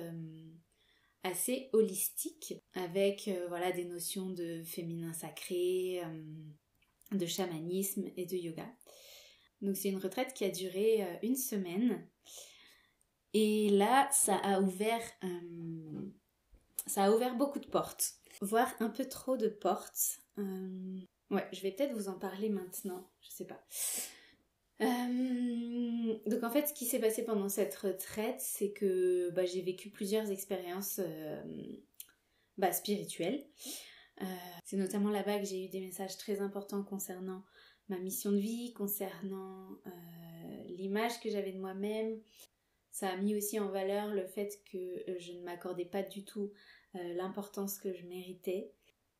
assez 1.23 1.69
holistique, 1.71 2.55
avec 2.73 3.29
voilà 3.47 3.71
des 3.71 3.85
notions 3.85 4.29
de 4.29 4.63
féminin 4.63 5.13
sacré, 5.13 6.01
de 7.13 7.25
chamanisme 7.25 8.03
et 8.17 8.25
de 8.25 8.35
yoga. 8.35 8.67
Donc 9.61 9.77
c'est 9.77 9.89
une 9.89 9.97
retraite 9.97 10.33
qui 10.33 10.43
a 10.43 10.49
duré 10.49 11.03
une 11.23 11.37
semaine. 11.37 12.05
Et 13.33 13.69
là, 13.69 14.07
ça 14.11 14.35
a 14.35 14.61
ouvert, 14.61 15.01
ça 16.85 17.05
a 17.05 17.11
ouvert 17.11 17.35
beaucoup 17.35 17.59
de 17.59 17.67
portes, 17.67 18.15
voire 18.41 18.71
un 18.79 18.89
peu 18.89 19.05
trop 19.05 19.35
de 19.35 19.47
portes. 19.47 20.19
Ouais, 21.31 21.47
je 21.51 21.61
vais 21.61 21.71
peut-être 21.71 21.93
vous 21.93 22.07
en 22.07 22.19
parler 22.19 22.49
maintenant, 22.49 23.09
je 23.21 23.29
sais 23.29 23.45
pas. 23.45 23.63
Euh, 24.81 26.15
donc 26.25 26.43
en 26.43 26.49
fait, 26.49 26.67
ce 26.67 26.73
qui 26.73 26.85
s'est 26.85 26.99
passé 26.99 27.23
pendant 27.23 27.49
cette 27.49 27.75
retraite, 27.75 28.39
c'est 28.39 28.71
que 28.71 29.29
bah, 29.31 29.45
j'ai 29.45 29.61
vécu 29.61 29.89
plusieurs 29.89 30.29
expériences 30.31 30.99
euh, 30.99 31.41
bah, 32.57 32.71
spirituelles. 32.71 33.45
Euh, 34.21 34.25
c'est 34.63 34.77
notamment 34.77 35.09
là-bas 35.09 35.39
que 35.39 35.45
j'ai 35.45 35.65
eu 35.65 35.69
des 35.69 35.81
messages 35.81 36.17
très 36.17 36.41
importants 36.41 36.83
concernant 36.83 37.43
ma 37.89 37.97
mission 37.99 38.31
de 38.31 38.37
vie, 38.37 38.73
concernant 38.73 39.77
l'image 40.69 41.19
que 41.19 41.29
j'avais 41.29 41.51
de 41.51 41.59
moi-même. 41.59 42.19
Ça 42.91 43.09
a 43.09 43.17
mis 43.17 43.35
aussi 43.35 43.59
en 43.59 43.69
valeur 43.69 44.07
le 44.07 44.25
fait 44.25 44.59
que 44.71 45.03
je 45.19 45.33
ne 45.33 45.43
m'accordais 45.43 45.85
pas 45.85 46.01
du 46.01 46.25
tout 46.25 46.51
l'importance 46.93 47.77
que 47.77 47.93
je 47.93 48.07
méritais 48.07 48.71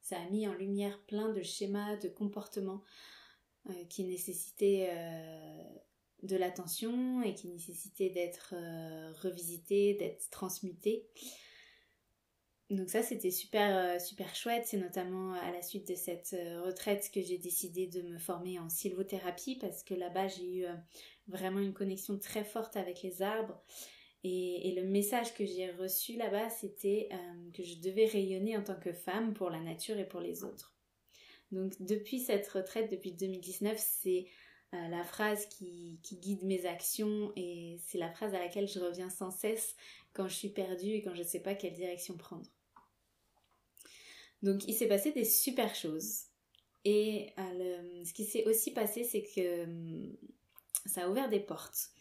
ça 0.06 0.22
a 0.22 0.30
mis 0.30 0.48
en 0.48 0.54
lumière 0.54 1.02
plein 1.08 1.30
de 1.30 1.42
schémas, 1.42 1.98
de 1.98 2.10
comportements 2.10 2.84
euh, 3.72 3.86
qui 3.90 4.04
nécessitaient 4.04 4.90
euh, 4.92 5.64
de 6.22 6.36
l'attention 6.36 7.24
et 7.24 7.34
qui 7.34 7.48
nécessitaient 7.48 8.12
d'être 8.12 8.54
euh, 8.56 9.12
revisités, 9.24 9.96
d'être 9.96 10.30
transmutés. 10.30 11.08
Donc 12.70 12.92
ça 12.92 13.02
c'était 13.02 13.32
super 13.32 14.00
super 14.00 14.36
chouette, 14.36 14.66
c'est 14.68 14.78
notamment 14.78 15.34
à 15.34 15.52
la 15.52 15.62
suite 15.62 15.88
de 15.88 15.96
cette 15.96 16.36
retraite 16.64 17.12
que 17.14 17.22
j'ai 17.22 17.38
décidé 17.38 17.86
de 17.86 18.02
me 18.02 18.18
former 18.18 18.60
en 18.60 18.70
sylvothérapie 18.70 19.56
parce 19.56 19.84
que 19.84 19.94
là-bas 19.94 20.28
j'ai 20.28 20.62
eu 20.62 20.66
vraiment 21.28 21.60
une 21.60 21.74
connexion 21.74 22.18
très 22.18 22.44
forte 22.44 22.76
avec 22.76 23.04
les 23.04 23.22
arbres 23.22 23.64
et, 24.28 24.74
le 24.76 24.84
message 24.84 25.36
que 25.36 25.46
j'ai 25.46 25.70
reçu 25.72 26.16
là-bas, 26.16 26.50
c'était 26.50 27.10
euh, 27.12 27.52
que 27.54 27.62
je 27.62 27.80
devais 27.80 28.06
rayonner 28.06 28.58
en 28.58 28.64
tant 28.64 28.80
que 28.80 28.92
femme 28.92 29.36
pour 29.36 29.52
la 29.52 29.60
nature 29.60 30.00
et 30.00 30.08
pour 30.08 30.20
les 30.20 30.44
autres. 30.44 30.76
Donc 31.52 31.74
depuis 31.80 32.20
cette 32.20 32.48
retraite, 32.48 32.90
depuis 32.92 33.12
2019, 33.12 33.78
c'est 33.78 34.26
euh, 34.74 34.88
la 34.88 35.04
phrase 35.04 35.46
qui, 35.46 36.00
guide 36.04 36.44
mes 36.44 36.66
actions 36.66 37.32
et 37.36 37.78
c'est 37.86 38.00
la 38.00 38.10
phrase 38.10 38.34
à 38.34 38.40
laquelle 38.40 38.68
je 38.68 38.80
reviens 38.80 39.12
sans 39.12 39.30
cesse 39.30 39.76
quand 40.14 40.28
je 40.28 40.34
suis 40.34 40.50
perdue 40.50 40.94
et 40.94 41.04
quand 41.04 41.14
je 41.14 41.22
ne 41.22 41.28
sais 41.28 41.42
pas 41.42 41.54
quelle 41.54 41.74
direction 41.74 42.18
prendre. 42.18 42.50
Donc 44.42 44.68
il 44.68 44.74
s'est 44.74 44.88
passé 44.88 45.12
des 45.12 45.26
super 45.26 45.76
choses. 45.76 46.24
Et 46.84 47.32
euh, 47.38 48.04
ce 48.04 48.12
qui 48.12 48.26
s'est 48.26 48.46
aussi 48.46 48.74
passé, 48.74 49.04
c'est 49.04 49.24
que 49.24 49.68
ça 50.88 51.04
a 51.04 51.10
ouvert 51.10 51.30
des 51.30 51.40
portes. 51.40 51.92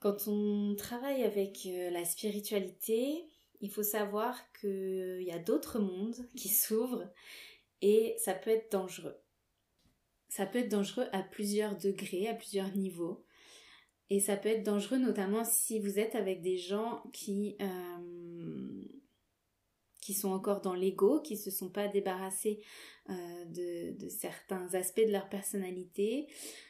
Quand 0.00 0.28
on 0.28 0.74
travaille 0.76 1.24
avec 1.24 1.66
euh, 1.66 1.90
la 1.90 2.04
spiritualité, 2.04 3.24
il 3.60 3.70
faut 3.70 3.82
savoir 3.82 4.38
qu'il 4.52 5.22
y 5.22 5.32
a 5.32 5.38
d'autres 5.38 5.80
mondes 5.80 6.28
qui 6.36 6.48
s'ouvrent 6.48 7.08
et 7.82 8.14
ça 8.18 8.34
peut 8.34 8.50
être 8.50 8.70
dangereux. 8.70 9.16
Ça 10.28 10.46
peut 10.46 10.60
être 10.60 10.68
dangereux 10.68 11.06
à 11.12 11.22
plusieurs 11.22 11.76
degrés, 11.76 12.28
à 12.28 12.34
plusieurs 12.34 12.74
niveaux. 12.76 13.24
Et 14.10 14.20
ça 14.20 14.36
peut 14.36 14.48
être 14.48 14.62
dangereux 14.62 14.98
notamment 14.98 15.44
si 15.44 15.80
vous 15.80 15.98
êtes 15.98 16.14
avec 16.14 16.40
des 16.42 16.56
gens 16.56 17.02
qui, 17.12 17.56
euh, 17.60 18.84
qui 20.00 20.14
sont 20.14 20.30
encore 20.30 20.60
dans 20.60 20.74
l'ego, 20.74 21.20
qui 21.20 21.34
ne 21.34 21.38
se 21.38 21.50
sont 21.50 21.70
pas 21.70 21.88
débarrassés 21.88 22.62
euh, 23.10 23.44
de, 23.46 23.98
de, 23.98 24.08
certains 24.08 24.72
aspects 24.74 25.04
de 25.04 25.12
leur 25.12 25.28
personnalité, 25.28 26.28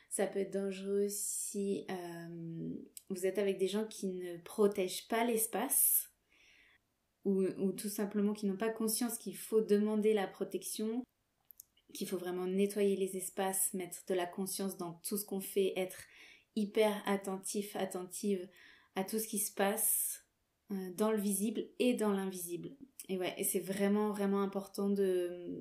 ça 0.08 0.26
peut 0.26 0.40
être 0.40 0.52
dangereux 0.52 1.06
si 1.08 1.84
euh, 1.90 2.74
vous 3.10 3.26
êtes 3.26 3.38
avec 3.38 3.58
des 3.58 3.68
gens 3.68 3.84
qui 3.86 4.08
ne 4.08 4.38
protègent 4.38 5.06
pas 5.08 5.24
l'espace 5.24 6.10
ou, 7.24 7.72
tout 7.72 7.90
simplement 7.90 8.32
qui 8.32 8.46
n'ont 8.46 8.56
pas 8.56 8.70
conscience 8.70 9.18
qu'il 9.18 9.36
faut 9.36 9.60
demander 9.60 10.14
la 10.14 10.26
protection, 10.26 11.02
qu'il 11.92 12.08
faut 12.08 12.16
vraiment 12.16 12.46
nettoyer 12.46 12.96
les 12.96 13.18
espaces, 13.18 13.74
mettre 13.74 13.98
de 14.08 14.14
la 14.14 14.24
conscience 14.24 14.78
dans 14.78 14.94
tout 15.06 15.18
ce 15.18 15.26
qu'on 15.26 15.40
fait, 15.40 15.74
être 15.76 16.00
hyper 16.56 17.02
attentif, 17.06 17.76
attentive 17.76 18.48
à 18.94 19.04
tout 19.04 19.18
ce 19.18 19.28
qui 19.28 19.38
se 19.38 19.52
passe 19.52 20.24
euh, 20.70 20.90
dans 20.94 21.12
le 21.12 21.18
visible 21.18 21.66
et 21.78 21.92
dans 21.92 22.12
l'invisible. 22.12 22.70
Et 23.10 23.18
ouais, 23.18 23.36
c'est 23.42 23.60
vraiment 23.60 24.10
vraiment 24.10 24.40
important 24.40 24.88
de 24.88 25.60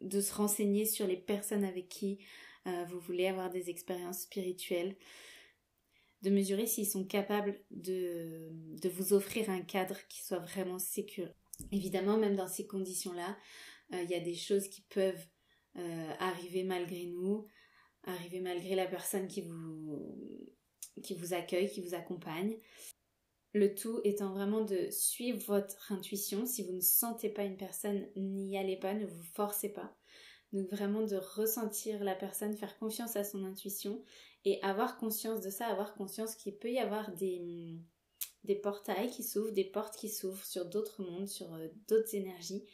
de 0.00 0.20
se 0.20 0.34
renseigner 0.34 0.84
sur 0.84 1.06
les 1.06 1.16
personnes 1.16 1.64
avec 1.64 1.88
qui 1.88 2.18
euh, 2.66 2.84
vous 2.88 2.98
voulez 3.00 3.26
avoir 3.26 3.50
des 3.50 3.70
expériences 3.70 4.22
spirituelles, 4.22 4.96
de 6.22 6.30
mesurer 6.30 6.66
s'ils 6.66 6.88
sont 6.88 7.04
capables 7.04 7.60
de, 7.70 8.50
vous 8.88 9.12
offrir 9.12 9.50
un 9.50 9.60
cadre 9.60 9.96
qui 10.08 10.24
soit 10.24 10.38
vraiment 10.38 10.78
sécure. 10.78 11.28
Évidemment, 11.70 12.16
même 12.16 12.36
dans 12.36 12.48
ces 12.48 12.66
conditions-là, 12.66 13.36
euh, 13.92 14.02
il 14.02 14.10
y 14.10 14.14
a 14.14 14.20
des 14.20 14.34
choses 14.34 14.68
qui 14.68 14.82
peuvent 14.82 15.26
euh, 15.76 16.12
arriver 16.18 16.64
malgré 16.64 17.06
nous, 17.06 17.46
arriver 18.04 18.40
malgré 18.40 18.74
la 18.74 18.86
personne 18.86 19.28
qui 19.28 19.42
vous, 19.42 20.36
qui 21.02 21.14
vous 21.14 21.34
accueille, 21.34 21.70
qui 21.70 21.80
vous 21.80 21.94
accompagne. 21.94 22.56
Le 23.52 23.74
tout 23.74 24.00
étant 24.04 24.32
vraiment 24.32 24.62
de 24.62 24.90
suivre 24.90 25.38
votre 25.46 25.92
intuition. 25.92 26.44
Si 26.44 26.62
vous 26.62 26.72
ne 26.72 26.80
sentez 26.80 27.30
pas 27.30 27.44
une 27.44 27.56
personne, 27.56 28.06
n'y 28.16 28.58
allez 28.58 28.76
pas, 28.76 28.92
ne 28.92 29.06
vous 29.06 29.22
forcez 29.22 29.72
pas. 29.72 29.96
Donc 30.52 30.68
vraiment 30.70 31.02
de 31.02 31.16
ressentir 31.16 32.02
la 32.04 32.14
personne, 32.14 32.56
faire 32.56 32.78
confiance 32.78 33.16
à 33.16 33.24
son 33.24 33.44
intuition 33.44 34.02
et 34.44 34.62
avoir 34.62 34.96
conscience 34.96 35.40
de 35.40 35.50
ça, 35.50 35.66
avoir 35.66 35.94
conscience 35.94 36.36
qu'il 36.36 36.54
peut 36.54 36.70
y 36.70 36.78
avoir 36.78 37.10
des, 37.12 37.78
des 38.44 38.54
portails 38.54 39.10
qui 39.10 39.22
s'ouvrent, 39.22 39.50
des 39.50 39.64
portes 39.64 39.96
qui 39.96 40.08
s'ouvrent 40.08 40.44
sur 40.44 40.64
d'autres 40.64 41.02
mondes, 41.02 41.28
sur 41.28 41.52
euh, 41.54 41.68
d'autres 41.88 42.14
énergies 42.14 42.64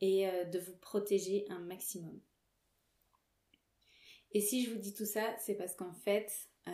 et 0.00 0.28
euh, 0.28 0.44
de 0.44 0.58
vous 0.58 0.76
protéger 0.76 1.46
un 1.48 1.60
maximum. 1.60 2.20
Et 4.32 4.40
si 4.40 4.64
je 4.64 4.70
vous 4.70 4.78
dis 4.78 4.92
tout 4.92 5.06
ça, 5.06 5.36
c'est 5.38 5.54
parce 5.54 5.74
qu'en 5.76 5.92
fait, 5.92 6.30
euh, 6.68 6.72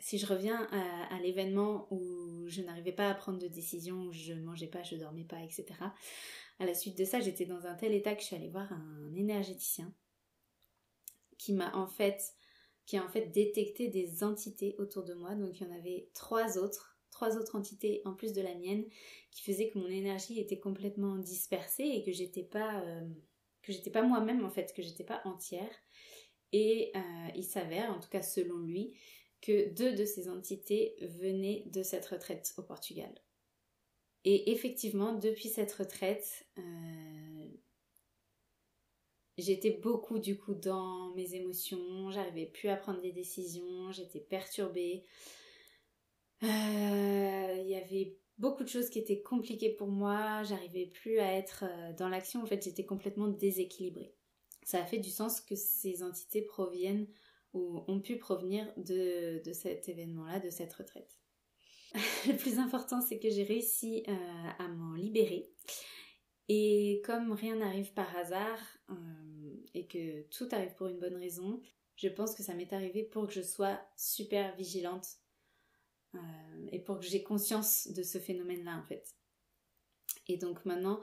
si 0.00 0.18
je 0.18 0.26
reviens 0.26 0.68
à, 0.72 1.20
l'événement 1.20 1.86
où 1.92 2.48
je 2.48 2.60
n'arrivais 2.62 2.92
pas 2.92 3.08
à 3.08 3.14
prendre 3.14 3.38
de 3.38 3.46
décision, 3.46 4.02
où 4.02 4.12
je 4.12 4.32
ne 4.32 4.42
mangeais 4.42 4.66
pas, 4.66 4.82
je 4.82 4.96
dormais 4.96 5.24
pas, 5.24 5.40
etc. 5.40 5.66
À 6.58 6.66
la 6.66 6.74
suite 6.74 6.96
de 6.96 7.04
ça, 7.04 7.20
j'étais 7.20 7.46
dans 7.46 7.66
un 7.66 7.74
tel 7.74 7.92
état 7.92 8.14
que 8.14 8.20
je 8.20 8.26
suis 8.26 8.36
allée 8.36 8.50
voir 8.50 8.72
un 8.72 9.14
énergéticien 9.14 9.92
qui 11.38 11.52
m'a 11.52 11.74
en 11.74 11.88
fait 11.88 12.34
qui 12.86 12.96
a 12.96 13.04
en 13.04 13.08
fait 13.08 13.26
détecté 13.26 13.88
des 13.88 14.24
entités 14.24 14.74
autour 14.78 15.04
de 15.04 15.14
moi. 15.14 15.34
Donc 15.34 15.60
il 15.60 15.66
y 15.66 15.70
en 15.70 15.74
avait 15.74 16.08
trois 16.14 16.58
autres, 16.58 16.98
trois 17.10 17.36
autres 17.36 17.56
entités 17.56 18.02
en 18.04 18.12
plus 18.12 18.32
de 18.32 18.42
la 18.42 18.54
mienne, 18.54 18.84
qui 19.30 19.42
faisaient 19.42 19.68
que 19.68 19.78
mon 19.78 19.88
énergie 19.88 20.40
était 20.40 20.58
complètement 20.58 21.16
dispersée 21.16 21.84
et 21.84 22.02
que 22.02 22.12
j'étais 22.12 22.42
pas 22.42 22.82
euh, 22.82 23.08
que 23.62 23.72
j'étais 23.72 23.90
pas 23.90 24.02
moi-même 24.02 24.44
en 24.44 24.50
fait, 24.50 24.72
que 24.74 24.82
j'étais 24.82 25.04
pas 25.04 25.22
entière. 25.24 25.70
Et 26.52 26.92
euh, 26.96 27.28
il 27.34 27.44
s'avère, 27.44 27.90
en 27.90 28.00
tout 28.00 28.10
cas 28.10 28.22
selon 28.22 28.58
lui, 28.58 28.94
que 29.40 29.70
deux 29.70 29.94
de 29.94 30.04
ces 30.04 30.28
entités 30.28 30.96
venaient 31.00 31.64
de 31.66 31.82
cette 31.82 32.06
retraite 32.06 32.52
au 32.56 32.62
Portugal. 32.62 33.12
Et 34.24 34.52
effectivement, 34.52 35.14
depuis 35.14 35.48
cette 35.48 35.72
retraite, 35.72 36.46
euh, 36.58 36.62
j'étais 39.36 39.72
beaucoup 39.82 40.18
du 40.18 40.38
coup 40.38 40.54
dans 40.54 41.12
mes 41.14 41.34
émotions, 41.34 42.10
j'arrivais 42.10 42.46
plus 42.46 42.68
à 42.68 42.76
prendre 42.76 43.00
des 43.00 43.12
décisions, 43.12 43.90
j'étais 43.90 44.20
perturbée. 44.20 45.04
Euh, 46.44 46.46
il 47.60 47.68
y 47.68 47.74
avait 47.74 48.16
beaucoup 48.38 48.62
de 48.62 48.68
choses 48.68 48.90
qui 48.90 48.98
étaient 49.00 49.22
compliquées 49.22 49.70
pour 49.70 49.88
moi, 49.88 50.42
j'arrivais 50.44 50.86
plus 50.86 51.18
à 51.18 51.32
être 51.32 51.64
euh, 51.66 51.92
dans 51.94 52.08
l'action, 52.08 52.42
en 52.42 52.46
fait 52.46 52.62
j'étais 52.62 52.84
complètement 52.84 53.28
déséquilibrée. 53.28 54.14
Ça 54.64 54.80
a 54.80 54.84
fait 54.86 54.98
du 54.98 55.10
sens 55.10 55.40
que 55.40 55.56
ces 55.56 56.04
entités 56.04 56.42
proviennent 56.42 57.08
ou 57.54 57.82
ont 57.88 58.00
pu 58.00 58.18
provenir 58.18 58.72
de, 58.76 59.42
de 59.44 59.52
cet 59.52 59.88
événement-là, 59.88 60.38
de 60.38 60.50
cette 60.50 60.72
retraite. 60.72 61.21
le 62.26 62.36
plus 62.36 62.58
important, 62.58 63.00
c'est 63.00 63.18
que 63.18 63.28
j'ai 63.28 63.42
réussi 63.42 64.02
euh, 64.08 64.48
à 64.58 64.68
m'en 64.68 64.94
libérer. 64.94 65.50
Et 66.48 67.02
comme 67.04 67.32
rien 67.32 67.56
n'arrive 67.56 67.92
par 67.92 68.14
hasard 68.16 68.58
euh, 68.90 68.94
et 69.74 69.86
que 69.86 70.22
tout 70.22 70.48
arrive 70.52 70.74
pour 70.74 70.88
une 70.88 70.98
bonne 70.98 71.16
raison, 71.16 71.60
je 71.96 72.08
pense 72.08 72.34
que 72.34 72.42
ça 72.42 72.54
m'est 72.54 72.72
arrivé 72.72 73.04
pour 73.04 73.26
que 73.26 73.32
je 73.32 73.42
sois 73.42 73.80
super 73.96 74.54
vigilante 74.56 75.06
euh, 76.14 76.18
et 76.72 76.80
pour 76.80 76.98
que 76.98 77.06
j'ai 77.06 77.22
conscience 77.22 77.88
de 77.88 78.02
ce 78.02 78.18
phénomène-là 78.18 78.76
en 78.76 78.82
fait. 78.82 79.14
Et 80.28 80.36
donc 80.36 80.64
maintenant, 80.64 81.00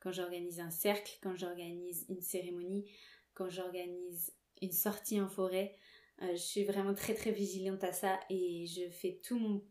quand 0.00 0.12
j'organise 0.12 0.60
un 0.60 0.70
cercle, 0.70 1.18
quand 1.22 1.36
j'organise 1.36 2.04
une 2.08 2.22
cérémonie, 2.22 2.90
quand 3.34 3.48
j'organise 3.48 4.32
une 4.62 4.72
sortie 4.72 5.20
en 5.20 5.28
forêt. 5.28 5.76
Je 6.18 6.36
suis 6.36 6.64
vraiment 6.64 6.94
très 6.94 7.14
très 7.14 7.30
vigilante 7.30 7.84
à 7.84 7.92
ça 7.92 8.18
et 8.30 8.66
je 8.66 8.88
fais 8.88 9.20
tout 9.22 9.38
mon 9.38 9.62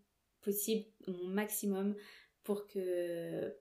possible, 0.45 0.85
mon 1.07 1.27
maximum 1.27 1.95
pour 2.43 2.67
que 2.67 3.53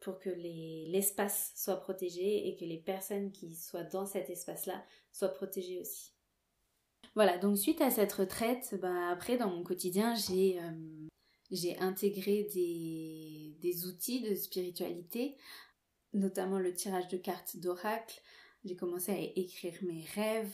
pour 0.00 0.18
que 0.18 0.30
l'espace 0.30 1.52
soit 1.54 1.76
protégé 1.76 2.48
et 2.48 2.56
que 2.56 2.64
les 2.64 2.78
personnes 2.78 3.32
qui 3.32 3.54
soient 3.54 3.84
dans 3.84 4.06
cet 4.06 4.30
espace-là 4.30 4.82
soient 5.12 5.34
protégées 5.34 5.78
aussi. 5.78 6.14
Voilà, 7.14 7.36
donc 7.36 7.58
suite 7.58 7.82
à 7.82 7.90
cette 7.90 8.12
retraite, 8.14 8.78
bah 8.80 9.10
après 9.10 9.36
dans 9.36 9.50
mon 9.50 9.62
quotidien, 9.62 10.14
j'ai 10.14 10.58
euh, 10.58 11.74
intégré 11.80 12.48
des, 12.54 13.56
des 13.60 13.86
outils 13.86 14.22
de 14.22 14.34
spiritualité, 14.34 15.36
notamment 16.14 16.58
le 16.58 16.72
tirage 16.72 17.08
de 17.08 17.18
cartes 17.18 17.58
d'oracle, 17.58 18.22
j'ai 18.64 18.76
commencé 18.76 19.12
à 19.12 19.20
écrire 19.38 19.74
mes 19.82 20.06
rêves, 20.14 20.52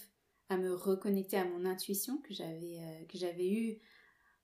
à 0.49 0.57
me 0.57 0.75
reconnecter 0.75 1.37
à 1.37 1.45
mon 1.45 1.65
intuition 1.65 2.19
que 2.19 2.35
j'avais 2.35 2.79
euh, 2.79 3.05
que 3.05 3.19
j'avais 3.19 3.49
eu 3.49 3.79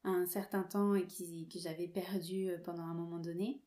un 0.04 0.26
certain 0.26 0.62
temps 0.62 0.94
et 0.94 1.06
que 1.06 1.58
j'avais 1.58 1.88
perdu 1.88 2.50
euh, 2.50 2.58
pendant 2.58 2.84
un 2.84 2.94
moment 2.94 3.18
donné. 3.18 3.62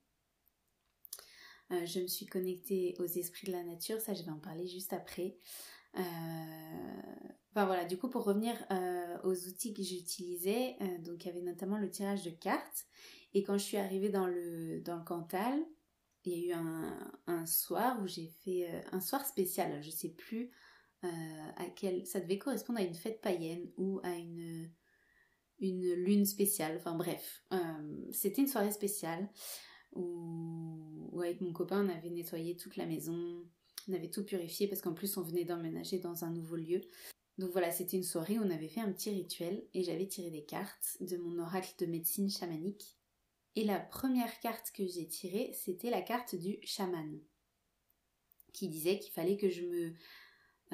Euh, 1.71 1.86
je 1.86 2.00
me 2.00 2.08
suis 2.08 2.26
connectée 2.26 2.95
aux 3.00 3.06
esprits 3.06 3.48
de 3.48 3.52
la 3.52 3.63
nature, 3.63 4.00
ça 4.00 4.13
je 4.13 4.24
vais 4.24 4.32
en 4.32 4.39
parler 4.39 4.67
juste 4.67 4.93
après. 4.93 5.38
Enfin 5.95 7.65
voilà, 7.65 7.86
du 7.86 7.98
coup 7.98 8.10
pour 8.10 8.26
revenir 8.26 8.54
aux 9.24 9.48
outils 9.48 9.74
que 9.74 9.82
j'utilisais, 9.82 10.76
donc 11.00 11.24
il 11.24 11.28
y 11.28 11.32
avait 11.32 11.41
notamment 11.41 11.78
le 11.78 11.89
tirage 11.89 12.24
de 12.24 12.32
cartes. 12.32 12.86
Et 13.34 13.43
quand 13.43 13.58
je 13.58 13.63
suis 13.63 13.78
arrivée 13.78 14.10
dans 14.10 14.28
le, 14.28 14.82
dans 14.82 14.98
le 14.98 15.04
Cantal, 15.04 15.65
il 16.26 16.34
y 16.34 16.36
a 16.36 16.48
eu 16.48 16.52
un, 16.54 17.12
un 17.28 17.45
soir 17.45 18.02
où 18.02 18.08
j'ai 18.08 18.28
fait 18.28 18.69
euh, 18.69 18.82
un 18.91 19.00
soir 19.00 19.26
spécial, 19.26 19.82
je 19.84 19.89
sais 19.89 20.10
plus 20.10 20.52
euh, 21.04 21.08
à 21.58 21.65
quel. 21.76 22.06
Ça 22.06 22.19
devait 22.19 22.38
correspondre 22.38 22.80
à 22.80 22.84
une 22.84 22.95
fête 22.95 23.21
païenne 23.21 23.69
ou 23.78 24.00
à 24.04 24.13
une, 24.15 24.71
une 25.60 25.94
lune 25.94 26.26
spéciale, 26.26 26.78
enfin 26.78 26.96
bref. 26.96 27.44
Euh, 27.54 28.08
c'était 28.12 28.41
une 28.41 28.48
soirée 28.48 28.72
spéciale 28.72 29.30
où, 29.94 31.10
où, 31.12 31.22
avec 31.22 31.41
mon 31.41 31.54
copain 31.54 31.86
on 31.86 31.89
avait 31.89 32.10
nettoyé 32.10 32.56
toute 32.58 32.78
la 32.78 32.86
maison, 32.86 33.44
on 33.88 33.94
avait 33.94 34.10
tout 34.10 34.26
purifié 34.26 34.68
parce 34.68 34.82
qu'en 34.82 34.94
plus 34.94 35.15
on 35.18 35.22
venait 35.22 35.46
d'emménager 35.46 36.00
dans 36.00 36.26
un 36.26 36.32
nouveau 36.32 36.56
lieu. 36.56 36.82
Donc 37.38 37.52
voilà, 37.52 37.72
c'était 37.72 37.98
une 37.98 38.04
soirée 38.04 38.39
où 38.39 38.44
on 38.44 38.50
avait 38.50 38.70
fait 38.70 38.82
un 38.82 38.91
petit 38.91 39.10
rituel 39.10 39.65
et 39.74 39.84
j'avais 39.84 40.08
tiré 40.08 40.32
des 40.32 40.46
cartes 40.46 40.98
de 41.02 41.18
mon 41.18 41.39
oracle 41.39 41.74
de 41.80 41.86
médecine 41.86 42.30
chamanique 42.30 42.98
et 43.56 43.63
la 43.63 43.80
première 43.80 44.39
carte 44.41 44.72
que 44.72 44.86
j'ai 44.86 45.08
tirée, 45.08 45.54
c'était 45.54 45.89
la 45.89 46.02
carte 46.02 46.36
du 46.36 46.58
chaman, 46.63 47.20
qui 48.52 48.68
disait 48.68 49.00
qu'il 49.00 49.13
fallait 49.13 49.38
que 49.38 49.50
je 49.50 49.62
me 49.62 49.94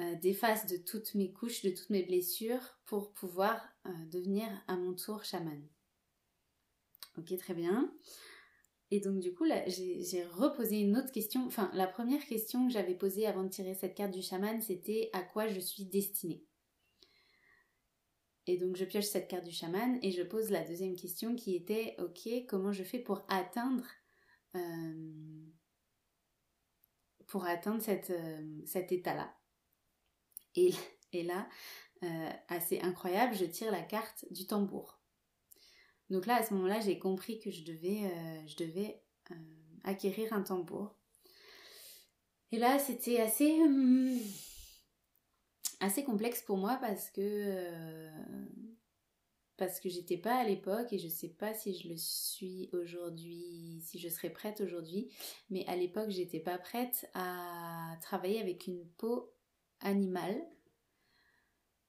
euh, 0.00 0.14
défasse 0.16 0.66
de 0.66 0.76
toutes 0.76 1.14
mes 1.14 1.32
couches, 1.32 1.62
de 1.62 1.70
toutes 1.70 1.90
mes 1.90 2.02
blessures, 2.02 2.78
pour 2.86 3.12
pouvoir 3.12 3.60
euh, 3.86 3.90
devenir 4.10 4.46
à 4.68 4.76
mon 4.76 4.94
tour 4.94 5.24
chaman. 5.24 5.62
Ok, 7.18 7.36
très 7.38 7.54
bien. 7.54 7.94
Et 8.90 9.00
donc 9.00 9.20
du 9.20 9.32
coup, 9.34 9.44
là, 9.44 9.62
j'ai 9.68 10.24
reposé 10.24 10.80
une 10.80 10.96
autre 10.96 11.12
question. 11.12 11.46
Enfin, 11.46 11.70
la 11.74 11.86
première 11.86 12.24
question 12.26 12.66
que 12.66 12.72
j'avais 12.72 12.94
posée 12.94 13.26
avant 13.26 13.44
de 13.44 13.48
tirer 13.48 13.74
cette 13.74 13.94
carte 13.94 14.12
du 14.12 14.22
chaman, 14.22 14.60
c'était 14.60 15.10
à 15.12 15.22
quoi 15.22 15.48
je 15.48 15.60
suis 15.60 15.84
destinée? 15.84 16.44
Et 18.46 18.58
donc 18.58 18.76
je 18.76 18.84
pioche 18.84 19.04
cette 19.04 19.28
carte 19.28 19.44
du 19.44 19.52
chaman 19.52 19.98
et 20.02 20.10
je 20.10 20.22
pose 20.22 20.50
la 20.50 20.64
deuxième 20.64 20.96
question 20.96 21.36
qui 21.36 21.54
était 21.54 21.94
ok 21.98 22.28
comment 22.48 22.72
je 22.72 22.82
fais 22.82 22.98
pour 22.98 23.24
atteindre 23.28 23.86
euh, 24.56 25.46
pour 27.28 27.46
atteindre 27.46 27.80
cette, 27.80 28.10
euh, 28.10 28.60
cet 28.66 28.92
état-là? 28.92 29.34
Et, 30.56 30.74
là, 31.12 31.48
euh, 32.02 32.30
assez 32.48 32.80
incroyable, 32.80 33.34
je 33.34 33.44
tire 33.44 33.70
la 33.72 33.82
carte 33.82 34.24
du 34.30 34.46
tambour. 34.46 35.00
Donc 36.10 36.26
là, 36.26 36.36
à 36.36 36.42
ce 36.42 36.52
moment-là, 36.54 36.80
j'ai 36.80 36.98
compris 36.98 37.38
que 37.40 37.50
je 37.50 37.64
devais, 37.64 38.10
je 38.46 38.56
devais 38.56 39.02
acquérir 39.84 40.32
un 40.32 40.42
tambour. 40.42 40.94
Et 42.50 42.58
là, 42.58 42.78
c'était 42.78 43.20
assez 43.20 43.50
hum, 43.50 44.18
assez 45.82 46.04
complexe 46.04 46.42
pour 46.42 46.56
moi 46.56 46.78
parce 46.80 47.10
que 47.10 47.20
euh, 47.20 48.10
parce 49.56 49.80
que 49.80 49.88
j'étais 49.88 50.16
pas 50.16 50.36
à 50.36 50.44
l'époque 50.44 50.92
et 50.92 50.98
je 50.98 51.08
sais 51.08 51.28
pas 51.28 51.54
si 51.54 51.74
je 51.78 51.88
le 51.88 51.96
suis 51.96 52.70
aujourd'hui, 52.72 53.80
si 53.84 53.98
je 53.98 54.08
serais 54.08 54.30
prête 54.30 54.60
aujourd'hui, 54.60 55.10
mais 55.50 55.66
à 55.66 55.76
l'époque 55.76 56.10
j'étais 56.10 56.40
pas 56.40 56.58
prête 56.58 57.08
à 57.14 57.96
travailler 58.00 58.40
avec 58.40 58.66
une 58.66 58.86
peau 58.96 59.34
animale 59.82 60.40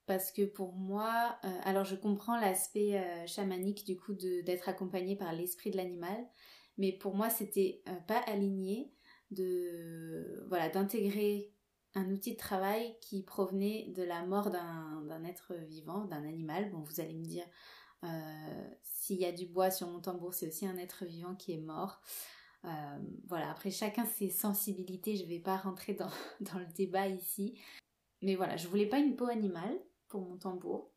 parce 0.06 0.32
que 0.32 0.44
pour 0.44 0.74
moi, 0.74 1.38
euh, 1.46 1.50
alors 1.64 1.86
je 1.86 1.96
comprends 1.96 2.38
l'aspect 2.38 2.98
euh, 2.98 3.26
chamanique 3.26 3.86
du 3.86 3.98
coup 3.98 4.14
d'être 4.14 4.68
accompagné 4.68 5.16
par 5.16 5.32
l'esprit 5.34 5.72
de 5.72 5.78
l'animal, 5.78 6.28
mais 6.78 6.92
pour 6.92 7.16
moi 7.16 7.30
c'était 7.30 7.82
pas 8.08 8.20
aligné 8.28 8.92
de 9.32 10.46
voilà 10.50 10.70
d'intégrer 10.70 11.54
un 11.96 12.10
outil 12.12 12.34
de 12.34 12.38
travail 12.38 12.98
qui 13.02 13.24
provenait 13.24 13.92
de 13.96 14.04
la 14.04 14.26
mort 14.26 14.50
d'un 14.50 15.24
être 15.26 15.54
vivant, 15.68 16.06
d'un 16.06 16.24
animal. 16.26 16.72
Bon, 16.72 16.80
vous 16.80 17.00
allez 17.00 17.14
me 17.14 17.24
dire, 17.24 17.46
euh, 18.04 18.68
s'il 18.84 19.20
y 19.20 19.26
a 19.26 19.32
du 19.32 19.46
bois 19.46 19.70
sur 19.70 19.88
mon 19.90 20.00
tambour, 20.00 20.34
c'est 20.34 20.48
aussi 20.48 20.66
un 20.66 20.78
être 20.78 21.06
vivant 21.06 21.36
qui 21.36 21.54
est 21.54 21.62
mort. 21.62 22.02
Euh, 22.66 23.00
voilà, 23.28 23.52
après 23.52 23.72
chacun 23.72 24.06
ses 24.06 24.30
sensibilités, 24.30 25.16
je 25.16 25.24
ne 25.24 25.30
vais 25.30 25.40
pas 25.40 25.58
rentrer 25.58 25.94
dans, 26.40 26.60
le 26.60 26.74
débat 26.74 27.08
ici. 27.08 27.60
Mais 28.22 28.36
voilà, 28.36 28.58
je 28.58 28.68
voulais 28.68 28.88
pas 28.88 29.00
une 29.00 29.16
peau 29.16 29.26
animale 29.26 29.78
pour 30.08 30.22
mon 30.22 30.38
tambour. 30.38 30.90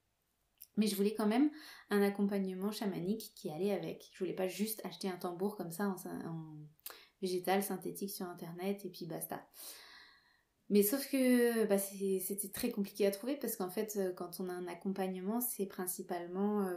Mais 0.76 0.86
je 0.86 0.94
voulais 0.94 1.14
quand 1.14 1.26
même 1.26 1.50
un 1.88 2.02
accompagnement 2.02 2.70
chamanique 2.70 3.32
qui 3.34 3.50
allait 3.50 3.72
avec. 3.72 4.10
Je 4.12 4.18
voulais 4.18 4.34
pas 4.34 4.46
juste 4.46 4.84
acheter 4.84 5.08
un 5.08 5.16
tambour 5.16 5.56
comme 5.56 5.72
ça 5.72 5.88
en, 5.88 6.56
végétal, 7.22 7.62
synthétique 7.62 8.10
sur 8.10 8.26
internet 8.26 8.84
et 8.84 8.90
puis 8.90 9.06
basta. 9.06 9.42
Mais 10.68 10.82
sauf 10.82 11.08
que 11.10 11.64
bah, 11.66 11.78
c'était 11.78 12.50
très 12.52 12.70
compliqué 12.70 13.06
à 13.06 13.10
trouver 13.10 13.36
parce 13.36 13.56
qu'en 13.56 13.70
fait, 13.70 13.96
euh, 13.96 14.12
quand 14.12 14.38
on 14.40 14.48
a 14.50 14.52
un 14.52 14.66
accompagnement, 14.66 15.40
c'est 15.40 15.66
principalement 15.66 16.66
euh, 16.66 16.76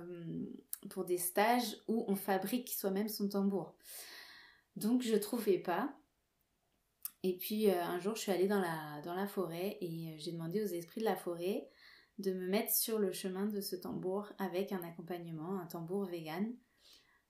pour 0.90 1.04
des 1.04 1.18
stages 1.18 1.76
où 1.88 2.06
on 2.08 2.16
fabrique 2.16 2.70
soi-même 2.70 3.10
son 3.10 3.28
tambour. 3.28 3.76
Donc 4.80 5.02
je 5.02 5.16
trouvais 5.16 5.60
pas. 5.60 5.94
Et 7.24 7.38
puis 7.38 7.70
euh, 7.70 7.84
un 7.84 8.00
jour, 8.00 8.16
je 8.16 8.22
suis 8.22 8.32
allée 8.32 8.48
dans 8.48 8.62
la, 8.62 9.28
forêt 9.28 9.78
et 9.82 10.16
j'ai 10.18 10.32
demandé 10.32 10.64
aux 10.64 10.68
esprits 10.68 11.02
de 11.02 11.06
la 11.06 11.16
forêt 11.16 11.70
de 12.18 12.34
me 12.34 12.48
mettre 12.48 12.74
sur 12.74 13.00
le 13.00 13.12
chemin 13.12 13.46
de 13.46 13.62
ce 13.62 13.76
tambour 13.76 14.32
avec 14.38 14.72
un 14.72 14.84
accompagnement, 14.84 15.60
un 15.60 15.66
tambour 15.68 16.06
vegan, 16.06 16.54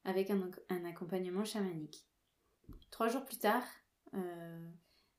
avec 0.03 0.31
un, 0.31 0.85
accompagnement 0.85 1.45
chamanique. 1.45 2.07
Trois 2.89 3.07
jours 3.07 3.25
plus 3.25 3.37
tard, 3.37 3.63
euh, 4.13 4.69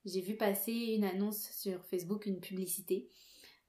j'ai 0.04 0.20
vu 0.20 0.36
passer 0.36 0.72
une 0.72 1.04
annonce 1.04 1.50
sur 1.50 1.84
Facebook, 1.84 2.26
une 2.26 2.40
publicité 2.40 3.08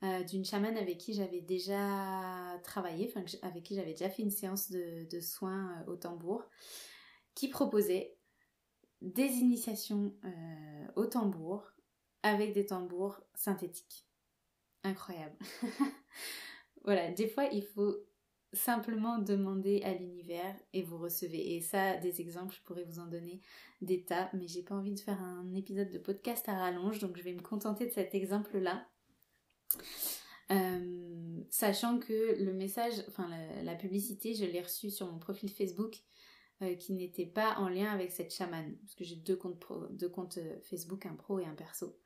euh, 0.04 0.24
d'une 0.24 0.44
chamane 0.44 0.78
avec 0.78 0.98
qui 0.98 1.14
j'avais 1.14 1.42
déjà 1.42 2.60
travaillé, 2.64 3.12
enfin 3.14 3.24
avec 3.44 3.64
qui 3.64 3.76
j'avais 3.76 3.92
déjà 3.92 4.10
fait 4.10 4.24
une 4.24 4.32
séance 4.32 4.72
de, 4.72 5.20
soins 5.20 5.80
euh, 5.82 5.92
au 5.92 5.96
tambour, 5.96 6.44
qui 7.36 7.50
proposait 7.50 8.18
des 9.02 9.28
initiations 9.28 10.14
au 10.96 11.06
tambour 11.06 11.72
avec 12.24 12.54
des 12.54 12.66
tambours 12.66 13.20
synthétiques 13.34 14.06
incroyable. 14.84 15.36
voilà, 16.84 17.12
des 17.12 17.28
fois 17.28 17.46
il 17.46 17.64
faut 17.64 17.96
simplement 18.54 19.18
demander 19.18 19.82
à 19.84 19.94
l'univers 19.94 20.56
et 20.74 20.82
vous 20.82 20.98
recevez. 20.98 21.56
Et 21.56 21.62
ça, 21.62 21.98
des 21.98 22.20
exemples, 22.20 22.54
je 22.54 22.62
pourrais 22.62 22.84
vous 22.84 23.00
en 23.00 23.08
donner 23.08 23.40
des 23.82 24.04
tas, 24.04 24.30
mais 24.34 24.48
j'ai 24.48 24.62
pas 24.62 24.76
envie 24.76 24.94
de 24.94 25.00
faire 25.00 25.22
un 25.22 25.54
épisode 25.54 25.90
de 25.90 25.98
podcast 25.98 26.48
à 26.50 26.58
rallonge, 26.58 27.00
donc 27.00 27.18
je 27.18 27.24
vais 27.24 27.34
me 27.34 27.42
contenter 27.42 27.86
de 27.86 27.92
cet 27.92 28.14
exemple-là. 28.14 28.86
Euh, 30.52 31.42
sachant 31.50 31.98
que 32.00 32.44
le 32.44 32.52
message, 32.52 32.94
enfin 33.08 33.30
la, 33.64 33.76
publicité, 33.76 34.34
je 34.34 34.44
l'ai 34.44 34.62
reçue 34.62 34.92
sur 34.92 35.10
mon 35.10 35.18
profil 35.18 35.50
Facebook 35.50 35.96
euh, 36.62 36.76
qui 36.76 36.94
n'était 36.94 37.26
pas 37.26 37.56
en 37.58 37.70
lien 37.70 37.92
avec 37.92 38.12
cette 38.12 38.32
chamane, 38.32 38.78
parce 38.78 38.94
que 38.94 39.04
j'ai 39.04 39.16
deux 39.16 39.36
comptes, 39.36 39.66
deux 39.92 40.10
comptes 40.10 40.38
euh, 40.38 40.60
Facebook, 40.62 41.08
un 41.08 41.16
pro 41.16 41.40
et 41.40 41.46
un 41.46 41.56
perso. 41.56 41.98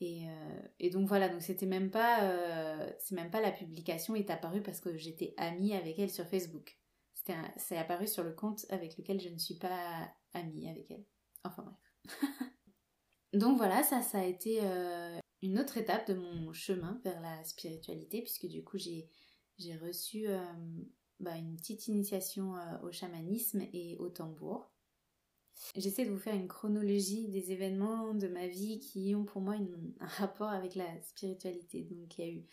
Euh, 0.00 0.62
et, 0.78 0.88
donc 0.88 1.08
voilà, 1.08 1.28
donc 1.28 1.42
c'était 1.42 1.66
même 1.66 1.90
pas, 1.90 2.20
c'est 2.98 3.14
même 3.14 3.30
pas 3.30 3.40
la 3.40 3.52
publication 3.52 4.16
est 4.16 4.30
apparue 4.30 4.62
parce 4.62 4.80
que 4.80 4.96
j'étais 4.96 5.34
amie 5.36 5.74
avec 5.74 5.98
elle 5.98 6.10
sur 6.10 6.26
Facebook. 6.26 6.76
C'était, 7.14 7.36
c'est 7.56 7.76
apparu 7.76 8.08
sur 8.08 8.24
le 8.24 8.32
compte 8.32 8.66
avec 8.70 8.96
lequel 8.96 9.20
je 9.20 9.28
ne 9.28 9.38
suis 9.38 9.58
pas 9.58 10.10
amie 10.32 10.68
avec 10.68 10.90
elle. 10.90 11.04
Enfin 11.44 11.62
bref. 11.62 12.18
donc 13.34 13.58
voilà, 13.58 13.84
ça, 13.84 14.02
ça 14.02 14.18
a 14.18 14.24
été 14.24 14.60
une 15.40 15.60
autre 15.60 15.76
étape 15.76 16.08
de 16.08 16.14
mon 16.14 16.52
chemin 16.52 17.00
vers 17.04 17.20
la 17.20 17.44
spiritualité 17.44 18.22
puisque 18.22 18.48
du 18.48 18.64
coup 18.64 18.78
j'ai, 18.78 19.08
j'ai 19.58 19.76
reçu 19.76 20.26
bah, 21.22 21.36
une 21.36 21.56
petite 21.56 21.88
initiation 21.88 22.54
au 22.82 22.92
chamanisme 22.92 23.62
et 23.72 23.96
au 23.98 24.08
tambour. 24.08 24.70
J'essaie 25.76 26.04
de 26.04 26.10
vous 26.10 26.18
faire 26.18 26.34
une 26.34 26.48
chronologie 26.48 27.28
des 27.28 27.52
événements 27.52 28.14
de 28.14 28.28
ma 28.28 28.46
vie 28.46 28.78
qui 28.78 29.14
ont 29.14 29.24
pour 29.24 29.40
moi 29.40 29.54
un 30.00 30.06
rapport 30.06 30.48
avec 30.48 30.74
la 30.74 31.00
spiritualité. 31.02 31.84
Donc 31.84 32.18
il 32.18 32.24
y 32.24 32.28
a 32.28 32.32
eu 32.32 32.46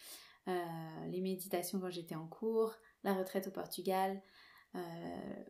euh, 0.47 1.07
les 1.09 1.21
méditations 1.21 1.79
quand 1.79 1.89
j'étais 1.89 2.15
en 2.15 2.27
cours, 2.27 2.73
la 3.03 3.13
retraite 3.13 3.47
au 3.47 3.51
Portugal, 3.51 4.21
euh, 4.75 5.43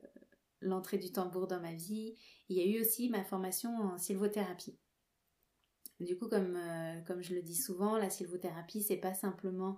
l'entrée 0.62 0.98
du 0.98 1.12
tambour 1.12 1.48
dans 1.48 1.60
ma 1.60 1.74
vie. 1.74 2.16
Il 2.50 2.58
y 2.58 2.62
a 2.62 2.66
eu 2.66 2.82
aussi 2.82 3.10
ma 3.10 3.24
formation 3.24 3.76
en 3.76 3.98
sylvothérapie. 3.98 4.78
Du 6.00 6.18
coup, 6.18 6.30
comme, 6.30 6.56
euh, 6.56 7.02
comme 7.02 7.22
je 7.22 7.36
le 7.36 7.42
dis 7.42 7.56
souvent, 7.56 7.98
la 7.98 8.10
sylvothérapie, 8.10 8.84
c'est 8.84 8.98
pas 8.98 9.14
simplement 9.14 9.78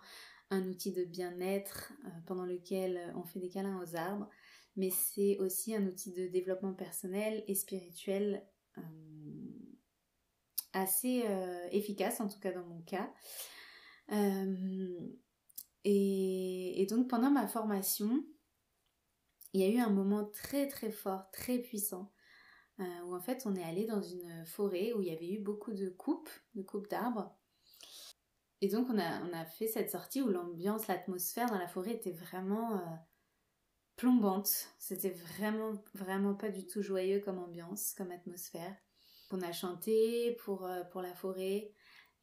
un 0.52 0.68
outil 0.68 0.92
de 0.92 1.04
bien-être 1.04 1.92
pendant 2.28 2.46
lequel 2.46 3.14
on 3.16 3.24
fait 3.24 3.40
des 3.40 3.50
câlins 3.50 3.82
aux 3.82 3.96
arbres, 3.96 4.30
mais 4.76 4.90
c'est 4.90 5.38
aussi 5.40 5.76
un 5.76 5.86
outil 5.86 6.12
de 6.12 6.28
développement 6.28 6.74
personnel 6.74 7.44
et 7.48 7.56
spirituel 7.56 8.46
euh, 8.78 8.82
assez 10.74 11.24
euh, 11.26 11.68
efficace, 11.72 12.22
en 12.22 12.28
tout 12.28 12.40
cas 12.40 12.52
dans 12.52 12.66
mon 12.66 12.82
cas. 12.82 13.12
Euh, 14.12 15.00
et, 15.84 16.86
donc 16.90 17.10
pendant 17.10 17.32
ma 17.32 17.48
formation, 17.48 18.26
il 19.54 19.62
y 19.62 19.64
a 19.66 19.70
eu 19.70 19.80
un 19.80 19.90
moment 19.90 20.26
très 20.26 20.68
très 20.68 20.92
fort, 20.92 21.30
très 21.32 21.60
puissant, 21.60 22.12
où 22.80 23.14
en 23.14 23.22
fait 23.22 23.44
on 23.46 23.56
est 23.56 23.64
allé 23.64 23.86
dans 23.86 24.02
une 24.02 24.46
forêt 24.46 24.94
où 24.94 25.02
il 25.02 25.08
y 25.08 25.12
avait 25.12 25.32
eu 25.32 25.40
beaucoup 25.40 25.74
de 25.74 25.90
coupes, 25.90 26.30
de 26.56 26.64
coupes 26.64 26.90
d'arbres. 26.90 27.36
Et 28.62 28.67
donc 28.69 28.88
on 28.89 28.97
a, 29.00 29.21
on 29.24 29.34
a 29.34 29.45
fait 29.45 29.67
cette 29.67 29.89
sortie 29.89 30.21
où 30.21 30.30
l'ambiance, 30.30 30.88
l'atmosphère 30.88 31.50
dans 31.50 31.58
la 31.58 31.67
forêt 31.67 31.93
était 31.93 32.12
vraiment 32.12 32.82
plombante. 34.02 34.74
C'était 34.80 35.12
vraiment, 35.12 35.74
vraiment 35.93 36.34
pas 36.34 36.50
du 36.50 36.65
tout 36.65 36.82
joyeux 36.82 37.19
comme 37.19 37.38
ambiance, 37.38 37.93
comme 37.93 38.10
atmosphère. 38.10 38.76
On 39.30 39.41
a 39.41 39.52
chanté 39.52 40.38
pour, 40.43 40.65
euh, 40.65 40.84
la 40.95 41.13
forêt. 41.13 41.71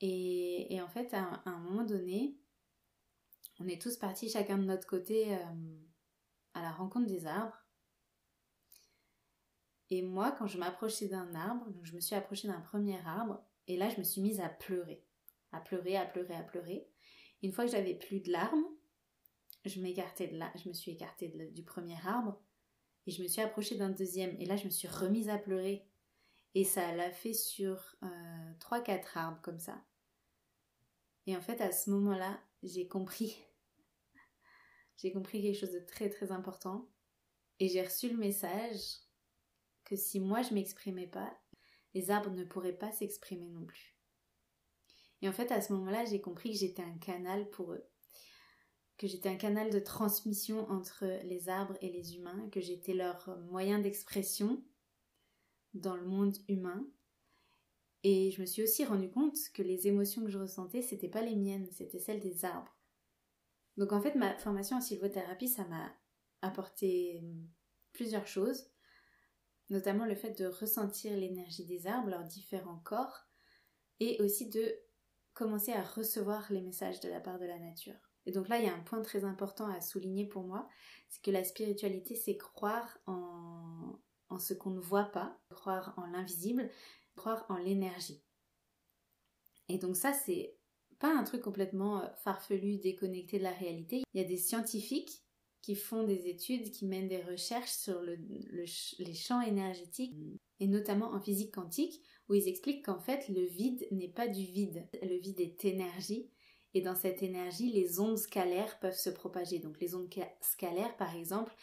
Et, 0.00 0.80
en 0.82 0.88
fait, 0.88 1.14
à, 1.14 1.40
un 1.44 1.58
moment 1.58 1.84
donné, 1.84 2.36
on 3.60 3.68
est 3.68 3.80
tous 3.80 3.96
partis 3.96 4.28
chacun 4.28 4.58
de 4.58 4.64
notre 4.64 4.88
côté 4.88 5.36
euh, 5.36 5.44
à 6.54 6.62
la 6.62 6.72
rencontre 6.72 7.06
des 7.06 7.26
arbres. 7.26 7.56
Et 9.90 10.02
moi, 10.02 10.32
quand 10.32 10.48
je 10.48 10.58
m'approchais 10.58 11.06
d'un 11.06 11.32
arbre, 11.36 11.66
je 11.82 11.94
me 11.94 12.00
suis 12.00 12.16
approchée 12.16 12.48
d'un 12.48 12.60
premier 12.60 12.98
arbre, 13.06 13.40
et 13.68 13.76
là, 13.76 13.88
je 13.88 13.98
me 13.98 14.04
suis 14.04 14.20
mise 14.20 14.40
à 14.40 14.48
pleurer. 14.48 15.07
À 15.52 15.60
pleurer, 15.60 15.96
à 15.96 16.04
pleurer, 16.04 16.34
à 16.34 16.42
pleurer. 16.42 16.88
Une 17.42 17.52
fois 17.52 17.64
que 17.64 17.70
j'avais 17.70 17.94
plus 17.94 18.20
de 18.20 18.30
larmes, 18.30 18.64
je 19.64 19.80
m'écartais 19.80 20.28
de 20.28 20.36
là, 20.36 20.52
je 20.56 20.68
me 20.68 20.74
suis 20.74 20.92
écartée 20.92 21.28
du 21.28 21.62
premier 21.62 21.96
arbre 22.04 22.40
et 23.06 23.10
je 23.10 23.22
me 23.22 23.28
suis 23.28 23.40
approchée 23.40 23.76
d'un 23.76 23.90
deuxième 23.90 24.36
et 24.40 24.44
là 24.44 24.56
je 24.56 24.64
me 24.64 24.70
suis 24.70 24.88
remise 24.88 25.28
à 25.28 25.38
pleurer 25.38 25.86
et 26.54 26.64
ça 26.64 26.94
l'a 26.94 27.10
fait 27.10 27.34
sur 27.34 27.96
euh, 28.02 28.52
trois 28.60 28.80
quatre 28.80 29.16
arbres 29.16 29.40
comme 29.42 29.58
ça. 29.58 29.84
Et 31.26 31.36
en 31.36 31.40
fait 31.40 31.60
à 31.60 31.72
ce 31.72 31.90
moment-là 31.90 32.40
j'ai 32.62 32.88
compris 32.88 33.36
j'ai 34.96 35.12
compris 35.12 35.42
quelque 35.42 35.58
chose 35.58 35.72
de 35.72 35.80
très 35.80 36.08
très 36.08 36.32
important 36.32 36.88
et 37.60 37.68
j'ai 37.68 37.82
reçu 37.82 38.08
le 38.08 38.16
message 38.16 39.00
que 39.84 39.96
si 39.96 40.20
moi 40.20 40.42
je 40.42 40.54
m'exprimais 40.54 41.06
pas, 41.06 41.36
les 41.94 42.10
arbres 42.10 42.30
ne 42.30 42.44
pourraient 42.44 42.76
pas 42.76 42.92
s'exprimer 42.92 43.48
non 43.48 43.64
plus. 43.64 43.97
Et 45.22 45.28
en 45.28 45.32
fait 45.32 45.50
à 45.52 45.60
ce 45.60 45.72
moment-là 45.72 46.04
j'ai 46.04 46.20
compris 46.20 46.52
que 46.52 46.58
j'étais 46.58 46.82
un 46.82 46.98
canal 46.98 47.48
pour 47.50 47.72
eux 47.72 47.84
que 48.98 49.06
j'étais 49.06 49.28
un 49.28 49.36
canal 49.36 49.70
de 49.70 49.78
transmission 49.78 50.68
entre 50.68 51.06
les 51.24 51.48
arbres 51.48 51.78
et 51.80 51.88
les 51.88 52.16
humains, 52.16 52.48
que 52.50 52.60
j'étais 52.60 52.94
leur 52.94 53.38
moyen 53.48 53.78
d'expression 53.78 54.62
dans 55.72 55.96
le 55.96 56.04
monde 56.04 56.36
humain. 56.48 56.84
Et 58.02 58.32
je 58.32 58.40
me 58.40 58.46
suis 58.46 58.62
aussi 58.62 58.84
rendu 58.84 59.08
compte 59.08 59.36
que 59.54 59.62
les 59.62 59.86
émotions 59.86 60.24
que 60.24 60.30
je 60.30 60.38
ressentais, 60.38 60.82
c'était 60.82 61.08
pas 61.08 61.22
les 61.22 61.36
miennes, 61.36 61.68
c'était 61.70 62.00
celles 62.00 62.20
des 62.20 62.44
arbres. 62.44 62.76
Donc 63.76 63.92
en 63.92 64.00
fait, 64.00 64.16
ma 64.16 64.36
formation 64.36 64.76
en 64.76 64.80
sylvothérapie, 64.80 65.48
ça 65.48 65.64
m'a 65.66 65.92
apporté 66.42 67.22
plusieurs 67.92 68.26
choses, 68.26 68.68
notamment 69.70 70.06
le 70.06 70.16
fait 70.16 70.36
de 70.36 70.46
ressentir 70.46 71.16
l'énergie 71.16 71.66
des 71.66 71.86
arbres, 71.86 72.10
leurs 72.10 72.24
différents 72.24 72.80
corps, 72.80 73.28
et 74.00 74.20
aussi 74.20 74.48
de 74.48 74.74
commencer 75.38 75.72
à 75.72 75.82
recevoir 75.82 76.52
les 76.52 76.60
messages 76.60 76.98
de 76.98 77.08
la 77.08 77.20
part 77.20 77.38
de 77.38 77.46
la 77.46 77.60
nature. 77.60 77.94
Et 78.26 78.32
donc 78.32 78.48
là, 78.48 78.58
il 78.58 78.64
y 78.64 78.68
a 78.68 78.74
un 78.74 78.80
point 78.80 79.00
très 79.02 79.24
important 79.24 79.68
à 79.68 79.80
souligner 79.80 80.26
pour 80.26 80.42
moi, 80.42 80.68
c'est 81.08 81.22
que 81.22 81.30
la 81.30 81.44
spiritualité, 81.44 82.16
c'est 82.16 82.36
croire 82.36 82.98
en, 83.06 84.00
en 84.30 84.38
ce 84.40 84.52
qu'on 84.52 84.70
ne 84.70 84.80
voit 84.80 85.04
pas, 85.04 85.38
croire 85.50 85.94
en 85.96 86.06
l'invisible, 86.06 86.68
croire 87.14 87.46
en 87.48 87.56
l'énergie. 87.56 88.20
Et 89.68 89.78
donc 89.78 89.96
ça, 89.96 90.12
c'est 90.12 90.56
pas 90.98 91.14
un 91.16 91.22
truc 91.22 91.42
complètement 91.42 92.02
euh, 92.02 92.08
farfelu, 92.24 92.78
déconnecté 92.78 93.38
de 93.38 93.44
la 93.44 93.52
réalité. 93.52 94.02
Il 94.12 94.20
y 94.20 94.24
a 94.24 94.28
des 94.28 94.36
scientifiques 94.36 95.22
qui 95.62 95.76
font 95.76 96.02
des 96.02 96.26
études, 96.26 96.72
qui 96.72 96.84
mènent 96.84 97.08
des 97.08 97.22
recherches 97.22 97.70
sur 97.70 98.02
le, 98.02 98.16
les 98.98 99.14
champs 99.14 99.42
énergétiques, 99.42 100.16
et 100.58 100.66
notamment 100.66 101.12
en 101.12 101.20
physique 101.20 101.54
quantique, 101.54 102.02
où 102.28 102.34
ils 102.34 102.48
expliquent 102.48 102.84
qu'en 102.84 102.98
fait, 102.98 103.28
le 103.28 103.44
vide 103.44 103.86
n'est 103.90 104.08
pas 104.08 104.28
du 104.28 104.44
vide. 104.44 104.86
Le 105.02 105.18
vide 105.18 105.40
est 105.40 105.64
énergie, 105.64 106.30
et 106.74 106.80
dans 106.80 106.94
cette 106.94 107.22
énergie, 107.22 107.70
les 107.70 108.00
ondes 108.00 108.18
scalaires 108.18 108.78
peuvent 108.78 108.98
se 108.98 109.10
propager. 109.10 109.58
Donc 109.58 109.80
les 109.80 109.94
ondes 109.94 110.12
scalaires, 110.40 110.96
par 110.96 111.14
exemple, 111.16 111.54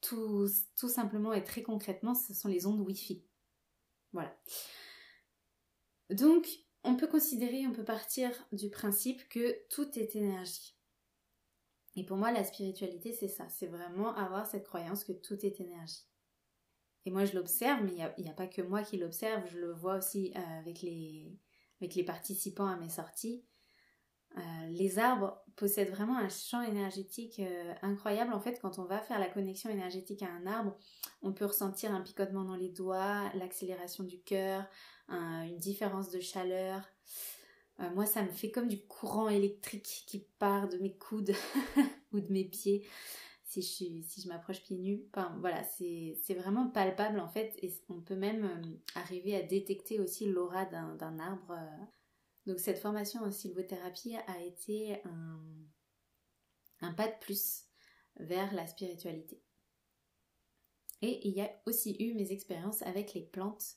tout, 0.00 0.48
tout 0.76 0.88
simplement 0.88 1.32
et 1.32 1.44
très 1.44 1.62
concrètement, 1.62 2.14
ce 2.14 2.34
sont 2.34 2.48
les 2.48 2.66
ondes 2.66 2.80
Wi-Fi. 2.80 3.24
Voilà. 4.12 4.36
Donc, 6.10 6.46
on 6.84 6.96
peut 6.96 7.06
considérer, 7.06 7.66
on 7.66 7.72
peut 7.72 7.84
partir 7.84 8.30
du 8.52 8.68
principe 8.68 9.28
que 9.28 9.56
tout 9.68 9.98
est 9.98 10.16
énergie. 10.16 10.76
Et 11.94 12.04
pour 12.04 12.16
moi, 12.16 12.32
la 12.32 12.44
spiritualité, 12.44 13.12
c'est 13.12 13.28
ça. 13.28 13.48
C'est 13.48 13.66
vraiment 13.66 14.14
avoir 14.14 14.46
cette 14.46 14.66
croyance 14.66 15.04
que 15.04 15.12
tout 15.12 15.44
est 15.44 15.60
énergie. 15.60 16.04
Et 17.04 17.10
moi, 17.10 17.24
je 17.24 17.34
l'observe, 17.34 17.82
mais 17.82 17.92
il 18.18 18.24
n'y 18.24 18.30
a, 18.30 18.34
pas 18.34 18.46
que 18.46 18.62
moi 18.62 18.82
qui 18.82 18.96
l'observe. 18.96 19.42
Je 19.50 19.58
le 19.58 19.72
vois 19.72 19.96
aussi 19.96 20.32
euh, 20.36 20.60
avec, 20.60 20.82
les, 20.82 21.36
avec 21.80 21.94
les 21.94 22.04
participants 22.04 22.66
à 22.66 22.76
mes 22.76 22.88
sorties. 22.88 23.44
Euh, 24.36 24.40
les 24.70 24.98
arbres 24.98 25.42
possèdent 25.56 25.90
vraiment 25.90 26.16
un 26.16 26.28
champ 26.28 26.62
énergétique 26.62 27.40
euh, 27.40 27.74
incroyable. 27.82 28.32
En 28.32 28.40
fait, 28.40 28.60
quand 28.60 28.78
on 28.78 28.84
va 28.84 29.00
faire 29.00 29.18
la 29.18 29.28
connexion 29.28 29.68
énergétique 29.68 30.22
à 30.22 30.30
un 30.30 30.46
arbre, 30.46 30.76
on 31.22 31.32
peut 31.32 31.44
ressentir 31.44 31.92
un 31.92 32.00
picotement 32.00 32.44
dans 32.44 32.56
les 32.56 32.70
doigts, 32.70 33.30
l'accélération 33.34 34.04
du 34.04 34.20
cœur, 34.20 34.64
une 35.08 35.58
différence 35.58 36.10
de 36.10 36.20
chaleur. 36.20 36.80
Moi, 37.94 38.06
ça 38.06 38.22
me 38.22 38.30
fait 38.30 38.50
comme 38.50 38.68
du 38.68 38.80
courant 38.86 39.28
électrique 39.28 40.04
qui 40.06 40.20
part 40.38 40.68
de 40.68 40.78
mes 40.78 40.96
coudes 40.96 41.34
ou 42.12 42.20
de 42.20 42.32
mes 42.32 42.44
pieds 42.44 42.86
si 43.60 44.00
je, 44.00 44.08
si 44.08 44.22
je 44.22 44.28
m'approche 44.28 44.62
pieds 44.62 44.78
nus. 44.78 45.02
Enfin, 45.12 45.36
voilà, 45.40 45.62
c'est 45.64 46.34
vraiment 46.34 46.68
palpable 46.68 47.20
en 47.20 47.28
fait 47.28 47.54
et 47.62 47.72
on 47.88 48.00
peut 48.00 48.16
même 48.16 48.78
arriver 48.94 49.36
à 49.36 49.42
détecter 49.42 50.00
aussi 50.00 50.26
l'aura 50.26 50.64
d'un 50.64 51.18
arbre 51.18 51.58
donc 52.46 52.58
cette 52.58 52.78
formation 52.78 53.22
en 53.22 53.30
sylvothérapie 53.30 54.16
a 54.26 54.40
été 54.42 55.00
un, 56.80 56.92
pas 56.94 57.06
de 57.06 57.18
plus 57.20 57.64
vers 58.16 58.52
la 58.52 58.66
spiritualité. 58.66 59.40
Et 61.02 61.26
il 61.26 61.34
y 61.34 61.40
a 61.40 61.50
aussi 61.66 61.96
eu 62.00 62.14
mes 62.14 62.32
expériences 62.32 62.82
avec 62.82 63.14
les 63.14 63.22
plantes, 63.22 63.76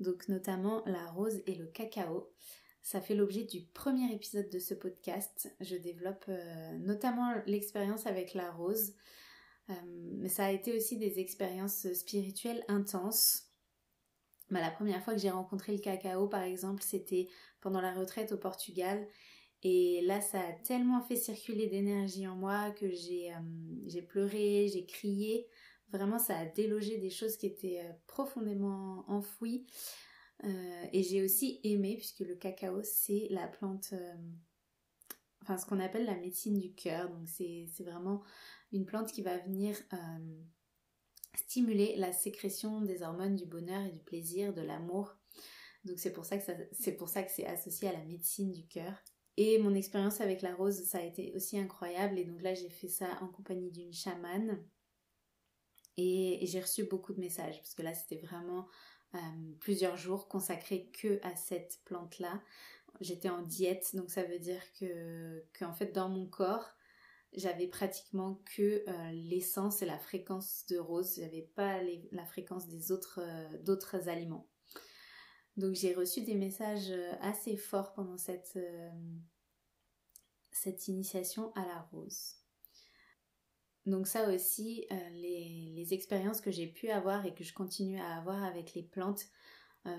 donc 0.00 0.28
notamment 0.28 0.82
la 0.86 1.10
rose 1.10 1.42
et 1.46 1.54
le 1.54 1.66
cacao. 1.66 2.32
Ça 2.84 3.00
fait 3.00 3.14
l'objet 3.14 3.44
du 3.44 3.62
premier 3.62 4.12
épisode 4.12 4.50
de 4.50 4.58
ce 4.58 4.74
podcast. 4.74 5.50
Je 5.58 5.74
développe 5.74 6.26
euh, 6.28 6.78
notamment 6.80 7.32
l'expérience 7.46 8.06
avec 8.06 8.34
la 8.34 8.52
rose, 8.52 8.92
euh, 9.70 9.72
mais 10.18 10.28
ça 10.28 10.44
a 10.44 10.50
été 10.50 10.76
aussi 10.76 10.98
des 10.98 11.18
expériences 11.18 11.90
spirituelles 11.94 12.62
intenses. 12.68 13.44
Bah, 14.50 14.60
la 14.60 14.70
première 14.70 15.02
fois 15.02 15.14
que 15.14 15.18
j'ai 15.18 15.30
rencontré 15.30 15.72
le 15.72 15.78
cacao, 15.78 16.28
par 16.28 16.42
exemple, 16.42 16.82
c'était 16.82 17.26
pendant 17.62 17.80
la 17.80 17.94
retraite 17.94 18.32
au 18.32 18.36
Portugal. 18.36 19.08
Et 19.62 20.02
là, 20.02 20.20
ça 20.20 20.40
a 20.40 20.52
tellement 20.52 21.00
fait 21.00 21.16
circuler 21.16 21.68
d'énergie 21.68 22.28
en 22.28 22.36
moi 22.36 22.70
que 22.72 22.90
j'ai 22.90 23.32
euh, 23.32 24.02
pleuré, 24.02 24.68
j'ai 24.70 24.84
crié. 24.84 25.48
Vraiment, 25.88 26.18
ça 26.18 26.36
a 26.36 26.44
délogé 26.44 26.98
des 26.98 27.08
choses 27.08 27.38
qui 27.38 27.46
étaient 27.46 27.80
profondément 28.06 29.06
enfouies. 29.08 29.64
Euh, 30.42 30.86
et 30.92 31.02
j'ai 31.02 31.22
aussi 31.22 31.60
aimé, 31.62 31.96
puisque 31.96 32.20
le 32.20 32.34
cacao, 32.34 32.82
c'est 32.82 33.28
la 33.30 33.46
plante, 33.46 33.94
enfin 35.42 35.56
ce 35.56 35.64
qu'on 35.66 35.80
appelle 35.80 36.06
la 36.06 36.16
médecine 36.16 36.58
du 36.58 36.74
cœur. 36.74 37.08
Donc 37.08 37.28
c'est 37.28 37.68
vraiment 37.80 38.22
une 38.72 38.84
plante 38.84 39.12
qui 39.12 39.22
va 39.22 39.38
venir 39.38 39.76
stimuler 41.36 41.96
la 41.96 42.12
sécrétion 42.12 42.80
des 42.80 43.02
hormones 43.02 43.36
du 43.36 43.46
bonheur 43.46 43.82
et 43.82 43.90
du 43.90 44.00
plaisir, 44.00 44.52
de 44.52 44.62
l'amour. 44.62 45.16
Donc 45.84 45.98
c'est 45.98 46.12
pour 46.12 46.24
ça 46.24 46.38
que 46.38 46.44
c'est 46.72 46.96
pour 46.96 47.08
ça 47.08 47.20
associé 47.46 47.88
à 47.88 47.92
la 47.92 48.04
médecine 48.04 48.52
du 48.52 48.66
cœur. 48.66 48.94
Et 49.36 49.58
mon 49.58 49.74
expérience 49.74 50.20
avec 50.20 50.42
la 50.42 50.54
rose, 50.54 50.84
ça 50.84 50.98
a 50.98 51.02
été 51.02 51.32
aussi 51.34 51.58
incroyable. 51.58 52.18
Et 52.18 52.24
donc 52.24 52.40
là, 52.42 52.54
j'ai 52.54 52.70
fait 52.70 52.88
ça 52.88 53.18
en 53.20 53.28
compagnie 53.28 53.70
d'une 53.70 53.92
chamane. 53.92 54.64
Et, 55.96 56.40
j'ai 56.42 56.60
reçu 56.60 56.84
beaucoup 56.84 57.12
de 57.12 57.20
messages 57.20 57.58
parce 57.58 57.74
que 57.74 57.82
là, 57.82 57.94
c'était 57.94 58.24
vraiment 58.24 58.60
euh, 58.60 58.64
plusieurs 59.60 59.96
jours 59.96 60.28
consacrés 60.28 60.90
que 60.92 61.20
à 61.22 61.36
cette 61.36 61.80
plante-là. 61.84 62.42
J'étais 63.00 63.28
en 63.28 63.42
diète, 63.42 63.94
donc 63.94 64.10
ça 64.10 64.22
veut 64.22 64.38
dire 64.38 64.62
que 64.78 65.44
qu'en 65.58 65.72
fait 65.72 65.92
dans 65.92 66.08
mon 66.08 66.26
corps, 66.26 66.76
j'avais 67.32 67.66
pratiquement 67.66 68.40
que 68.56 68.84
euh, 68.88 69.10
l'essence 69.12 69.82
et 69.82 69.86
la 69.86 69.98
fréquence 69.98 70.66
de 70.66 70.78
rose. 70.78 71.16
J'avais 71.16 71.42
pas 71.42 71.80
la 72.12 72.24
fréquence 72.24 72.68
des 72.68 72.92
autres 72.92 73.20
euh, 73.20 73.58
d'autres 73.62 74.08
aliments. 74.08 74.48
Donc 75.56 75.74
j'ai 75.74 75.94
reçu 75.94 76.22
des 76.22 76.34
messages 76.34 76.90
euh, 76.90 77.12
assez 77.20 77.56
forts 77.56 77.92
pendant 77.94 78.16
cette, 78.16 78.58
cette 80.52 80.86
initiation 80.88 81.52
à 81.54 81.66
la 81.66 81.80
rose. 81.92 82.43
Donc 83.86 84.06
ça 84.06 84.28
aussi, 84.30 84.86
les, 85.12 85.72
les, 85.74 85.92
expériences 85.92 86.40
que 86.40 86.50
j'ai 86.50 86.66
pu 86.66 86.88
avoir 86.88 87.26
et 87.26 87.34
que 87.34 87.44
je 87.44 87.52
continue 87.52 88.00
à 88.00 88.16
avoir 88.16 88.42
avec 88.42 88.74
les 88.74 88.82
plantes 88.82 89.26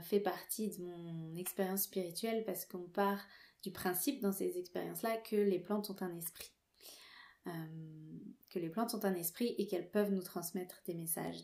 fait 0.02 0.20
partie 0.20 0.70
de 0.70 0.84
mon 0.84 1.36
expérience 1.36 1.84
spirituelle 1.84 2.44
parce 2.46 2.66
qu'on 2.66 2.88
part 2.88 3.24
du 3.66 3.72
principe 3.72 4.22
dans 4.22 4.32
ces 4.32 4.58
expériences-là 4.58 5.18
que 5.18 5.36
les 5.36 5.60
plantes 5.60 5.90
ont 5.90 5.96
un 6.02 6.16
esprit. 6.16 6.52
Euh, 7.48 7.52
que 8.50 8.60
les 8.60 8.70
plantes 8.70 8.94
ont 8.94 9.04
un 9.04 9.16
esprit 9.16 9.54
et 9.58 9.68
qu'elles 9.68 9.90
peuvent 9.90 10.12
nous 10.12 10.24
transmettre 10.24 10.82
des 10.86 10.94
messages. 10.94 11.44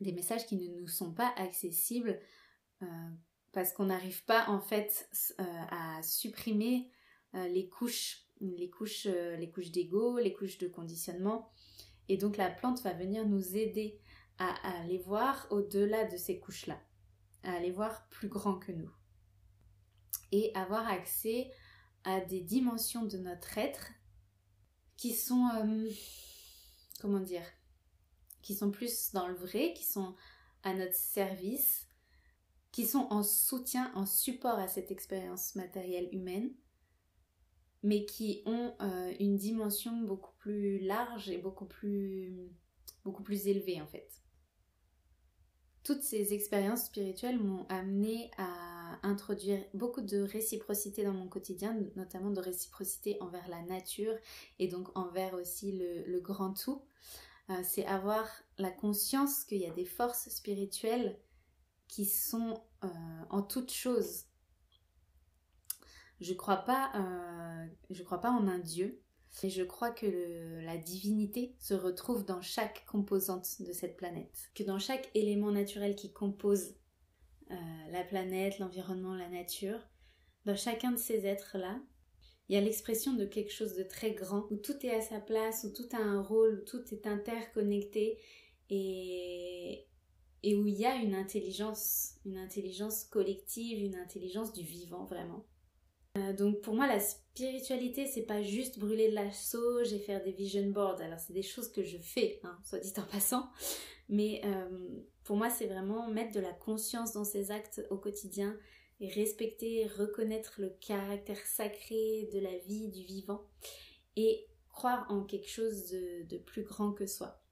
Des 0.00 0.12
messages 0.12 0.46
qui 0.46 0.56
ne 0.56 0.80
nous 0.80 0.88
sont 0.88 1.12
pas 1.12 1.32
accessibles 1.36 2.20
euh, 2.82 2.86
parce 3.52 3.72
qu'on 3.72 3.86
n'arrive 3.86 4.24
pas 4.24 4.48
en 4.48 4.60
fait 4.60 5.08
euh, 5.40 5.44
à 5.70 6.02
supprimer 6.02 6.90
les 7.34 7.68
couches, 7.68 8.22
les 8.40 8.70
couches, 8.70 9.04
les 9.04 9.50
couches 9.50 9.70
d'ego, 9.70 10.16
les 10.16 10.32
couches 10.32 10.56
de 10.56 10.68
conditionnement. 10.68 11.52
Et 12.08 12.16
donc 12.16 12.36
la 12.36 12.50
plante 12.50 12.82
va 12.82 12.92
venir 12.92 13.26
nous 13.26 13.56
aider 13.56 14.00
à, 14.38 14.54
aller 14.80 14.98
voir 14.98 15.46
au-delà 15.50 16.04
de 16.04 16.16
ces 16.16 16.38
couches-là, 16.38 16.80
à 17.42 17.52
aller 17.52 17.70
voir 17.70 18.08
plus 18.08 18.28
grand 18.28 18.58
que 18.58 18.72
nous. 18.72 18.90
Et 20.32 20.52
avoir 20.54 20.88
accès 20.88 21.50
à 22.04 22.20
des 22.20 22.40
dimensions 22.40 23.04
de 23.04 23.18
notre 23.18 23.58
être 23.58 23.92
qui 24.96 25.14
sont, 25.14 25.48
euh, 25.54 25.90
comment 27.00 27.20
dire, 27.20 27.44
qui 28.42 28.54
sont 28.54 28.70
plus 28.70 29.12
dans 29.12 29.28
le 29.28 29.34
vrai, 29.34 29.72
qui 29.74 29.84
sont 29.84 30.14
à 30.62 30.74
notre 30.74 30.94
service, 30.94 31.86
qui 32.72 32.86
sont 32.86 33.06
en 33.10 33.22
soutien, 33.22 33.92
en 33.94 34.06
support 34.06 34.58
à 34.58 34.68
cette 34.68 34.90
expérience 34.90 35.54
matérielle 35.54 36.08
humaine, 36.12 36.52
mais 37.82 38.04
qui 38.04 38.42
ont 38.46 38.74
euh, 38.80 39.12
une 39.20 39.36
dimension 39.36 40.00
beaucoup 40.02 40.34
plus 40.38 40.78
large 40.80 41.30
et 41.30 41.38
beaucoup 41.38 41.66
plus, 41.66 42.50
beaucoup 43.04 43.22
plus 43.22 43.48
élevée 43.48 43.80
en 43.80 43.86
fait 43.86 44.22
toutes 45.86 46.02
ces 46.02 46.34
expériences 46.34 46.86
spirituelles 46.86 47.38
m'ont 47.38 47.64
amené 47.68 48.32
à 48.38 48.98
introduire 49.04 49.62
beaucoup 49.72 50.00
de 50.00 50.18
réciprocité 50.18 51.04
dans 51.04 51.12
mon 51.12 51.28
quotidien, 51.28 51.78
notamment 51.94 52.32
de 52.32 52.40
réciprocité 52.40 53.16
envers 53.20 53.46
la 53.48 53.62
nature 53.62 54.16
et 54.58 54.66
donc 54.66 54.88
envers 54.98 55.34
aussi 55.34 55.70
le, 55.70 56.18
grand 56.18 56.54
tout. 56.54 56.82
Euh, 57.50 57.54
c'est 57.62 57.86
avoir 57.86 58.28
la 58.58 58.72
conscience 58.72 59.44
qu'il 59.44 59.58
y 59.58 59.66
a 59.66 59.70
des 59.70 59.84
forces 59.84 60.28
spirituelles 60.28 61.20
qui 61.86 62.04
sont 62.04 62.60
euh, 62.82 62.88
en 63.30 63.42
toutes 63.42 63.72
choses. 63.72 64.24
Je 66.20 66.32
crois 66.34 66.58
pas, 66.58 66.90
euh, 66.94 67.94
crois 68.04 68.20
pas 68.20 68.30
en 68.30 68.48
un 68.48 68.58
dieu, 68.58 69.02
et 69.42 69.50
je 69.50 69.62
crois 69.62 69.90
que 69.90 70.60
la 70.64 70.78
divinité 70.78 71.54
se 71.58 71.74
retrouve 71.74 72.24
dans 72.24 72.40
chaque 72.40 72.86
composante 72.86 73.60
de 73.60 73.72
cette 73.72 73.96
planète, 73.96 74.50
que 74.54 74.62
dans 74.62 74.78
chaque 74.78 75.10
élément 75.14 75.50
naturel 75.50 75.94
qui 75.94 76.12
compose 76.12 76.74
euh, 77.50 77.54
la 77.90 78.02
planète, 78.02 78.58
l'environnement, 78.58 79.14
la 79.14 79.28
nature, 79.28 79.78
dans 80.46 80.56
chacun 80.56 80.92
de 80.92 80.96
ces 80.96 81.26
êtres-là, 81.26 81.80
il 82.48 82.54
y 82.54 82.58
a 82.58 82.62
l'expression 82.62 83.12
de 83.12 83.24
quelque 83.24 83.52
chose 83.52 83.74
de 83.74 83.82
très 83.82 84.12
grand, 84.12 84.46
où 84.50 84.56
tout 84.56 84.86
est 84.86 84.94
à 84.94 85.02
sa 85.02 85.20
place, 85.20 85.64
où 85.64 85.72
tout 85.72 85.88
a 85.94 86.00
un 86.00 86.22
rôle, 86.22 86.60
où 86.60 86.64
tout 86.64 86.82
est 86.92 87.06
interconnecté 87.06 88.18
et, 88.70 89.86
et 90.42 90.54
où 90.54 90.66
il 90.66 90.74
y 90.74 90.86
a 90.86 90.94
une 90.96 91.14
intelligence, 91.14 92.14
une 92.24 92.38
intelligence 92.38 93.04
collective, 93.04 93.82
une 93.82 93.96
intelligence 93.96 94.52
du 94.52 94.62
vivant 94.62 95.04
vraiment. 95.04 95.44
Euh, 96.16 96.32
donc 96.32 96.60
pour 96.60 96.74
moi 96.74 96.86
la 96.86 97.00
spiritualité 97.00 98.06
c'est 98.06 98.22
pas 98.22 98.42
juste 98.42 98.78
brûler 98.78 99.10
de 99.10 99.14
la 99.14 99.30
sauge 99.32 99.92
et 99.92 99.98
faire 99.98 100.22
des 100.22 100.32
vision 100.32 100.66
boards. 100.70 101.00
Alors 101.00 101.18
c'est 101.18 101.32
des 101.32 101.42
choses 101.42 101.70
que 101.70 101.82
je 101.82 101.98
fais, 101.98 102.40
hein, 102.42 102.58
soit 102.64 102.78
dit 102.78 102.92
en 102.96 103.02
passant, 103.02 103.50
mais 104.08 104.40
euh, 104.44 105.00
pour 105.24 105.36
moi 105.36 105.50
c'est 105.50 105.66
vraiment 105.66 106.08
mettre 106.08 106.32
de 106.32 106.40
la 106.40 106.52
conscience 106.52 107.12
dans 107.12 107.24
ces 107.24 107.50
actes 107.50 107.84
au 107.90 107.98
quotidien 107.98 108.56
et 109.00 109.08
respecter, 109.08 109.86
reconnaître 109.86 110.54
le 110.58 110.70
caractère 110.70 111.44
sacré 111.44 112.28
de 112.32 112.38
la 112.38 112.56
vie, 112.58 112.88
du 112.88 113.02
vivant 113.02 113.42
et 114.16 114.46
croire 114.68 115.06
en 115.10 115.24
quelque 115.24 115.48
chose 115.48 115.90
de, 115.90 116.38
plus 116.38 116.62
grand 116.62 116.92
que 116.92 117.06
soi. 117.06 117.42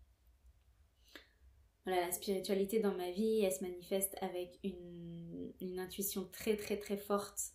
Voilà, 1.85 2.07
la 2.07 2.13
spiritualité 2.13 2.81
dans 2.81 2.95
ma 2.95 3.11
vie, 3.11 3.41
elle 3.43 3.53
se 3.53 3.63
manifeste 3.63 4.17
avec 4.23 4.59
une 4.63 5.79
intuition 5.79 6.27
très 6.33 6.57
très 6.57 6.79
très 6.79 6.97
forte 6.97 7.55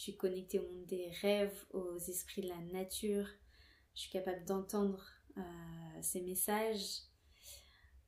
je 0.00 0.04
suis 0.04 0.16
connectée 0.16 0.58
au 0.58 0.62
monde 0.62 0.86
des 0.86 1.10
rêves, 1.20 1.66
aux 1.74 1.98
esprits 1.98 2.40
de 2.40 2.48
la 2.48 2.58
nature. 2.72 3.28
Je 3.94 4.00
suis 4.00 4.10
capable 4.10 4.46
d'entendre 4.46 5.04
euh, 5.36 5.42
ces 6.00 6.22
messages. 6.22 7.02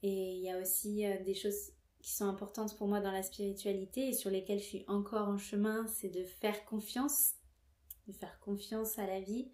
Et 0.02 0.37
il 0.37 0.42
y 0.42 0.50
a 0.50 0.59
aussi 0.59 1.05
euh, 1.05 1.22
des 1.22 1.35
choses 1.35 1.72
qui 2.00 2.11
sont 2.11 2.24
importantes 2.24 2.78
pour 2.78 2.88
moi 2.88 3.00
dans 3.00 3.12
la 3.12 3.22
spiritualité 3.22 4.09
et 4.09 4.12
sur 4.14 4.31
lesquelles 4.31 4.61
je 4.61 4.64
suis 4.64 4.85
encore 4.88 5.28
en 5.28 5.37
chemin, 5.37 5.87
c'est 5.87 6.09
de 6.09 6.24
faire 6.24 6.64
confiance, 6.64 7.35
de 8.09 8.14
faire 8.14 8.40
confiance 8.40 8.98
à 8.98 9.07
la 9.07 9.20
vie 9.20 9.52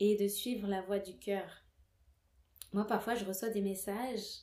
et 0.00 0.16
de 0.16 0.26
suivre 0.26 0.66
la 0.66 0.82
voie 0.82 0.98
du 0.98 1.16
cœur. 1.16 1.48
Moi, 2.72 2.88
parfois, 2.88 3.14
je 3.14 3.24
reçois 3.24 3.50
des 3.50 3.62
messages, 3.62 4.40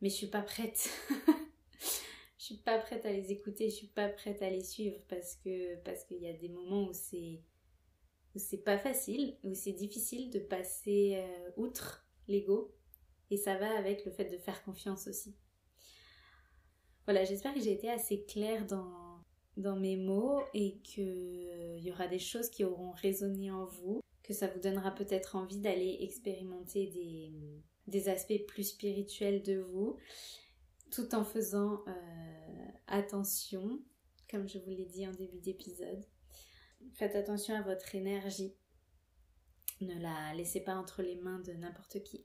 mais 0.00 0.08
je 0.08 0.14
suis 0.14 0.30
pas 0.30 0.40
prête. 0.40 0.88
suis 2.54 2.62
pas 2.62 2.78
prête 2.78 3.04
à 3.06 3.12
les 3.12 3.32
écouter, 3.32 3.70
je 3.70 3.74
suis 3.74 3.86
pas 3.88 4.08
prête 4.08 4.42
à 4.42 4.50
les 4.50 4.62
suivre 4.62 4.98
parce 5.08 5.36
que 5.36 5.76
parce 5.82 6.04
qu'il 6.04 6.18
y 6.18 6.28
a 6.28 6.32
des 6.32 6.48
moments 6.48 6.88
où 6.88 6.92
c'est 6.92 7.40
où 8.34 8.38
c'est 8.38 8.64
pas 8.64 8.78
facile, 8.78 9.36
où 9.42 9.54
c'est 9.54 9.72
difficile 9.72 10.30
de 10.30 10.38
passer 10.38 11.16
euh, 11.16 11.50
outre 11.56 12.06
l'ego 12.28 12.74
et 13.30 13.36
ça 13.36 13.56
va 13.56 13.76
avec 13.78 14.04
le 14.04 14.12
fait 14.12 14.26
de 14.26 14.38
faire 14.38 14.62
confiance 14.62 15.06
aussi. 15.06 15.34
Voilà, 17.04 17.24
j'espère 17.24 17.54
que 17.54 17.60
j'ai 17.60 17.72
été 17.72 17.90
assez 17.90 18.24
claire 18.24 18.66
dans, 18.66 19.22
dans 19.56 19.76
mes 19.76 19.96
mots 19.96 20.40
et 20.54 20.78
qu'il 20.78 21.48
euh, 21.50 21.78
y 21.78 21.90
aura 21.90 22.06
des 22.06 22.18
choses 22.18 22.48
qui 22.48 22.64
auront 22.64 22.92
résonné 22.92 23.50
en 23.50 23.66
vous, 23.66 24.00
que 24.22 24.32
ça 24.32 24.46
vous 24.46 24.60
donnera 24.60 24.94
peut-être 24.94 25.36
envie 25.36 25.58
d'aller 25.58 25.98
expérimenter 26.00 26.86
des, 26.86 27.32
des, 27.88 28.08
aspects 28.08 28.46
plus 28.46 28.64
spirituels 28.64 29.42
de 29.42 29.58
vous, 29.58 29.96
tout 30.92 31.14
en 31.14 31.24
faisant 31.24 31.82
euh, 31.88 32.68
attention, 32.86 33.80
comme 34.30 34.48
je 34.48 34.58
vous 34.58 34.70
l'ai 34.70 34.84
dit 34.84 35.06
en 35.08 35.12
début 35.12 35.40
d'épisode. 35.40 36.04
Faites 36.94 37.16
attention 37.16 37.54
à 37.56 37.62
votre 37.62 37.94
énergie. 37.94 38.54
Ne 39.80 39.98
la 40.00 40.34
laissez 40.34 40.60
pas 40.60 40.76
entre 40.76 41.02
les 41.02 41.16
mains 41.16 41.40
de 41.40 41.52
n'importe 41.52 42.02
qui. 42.02 42.24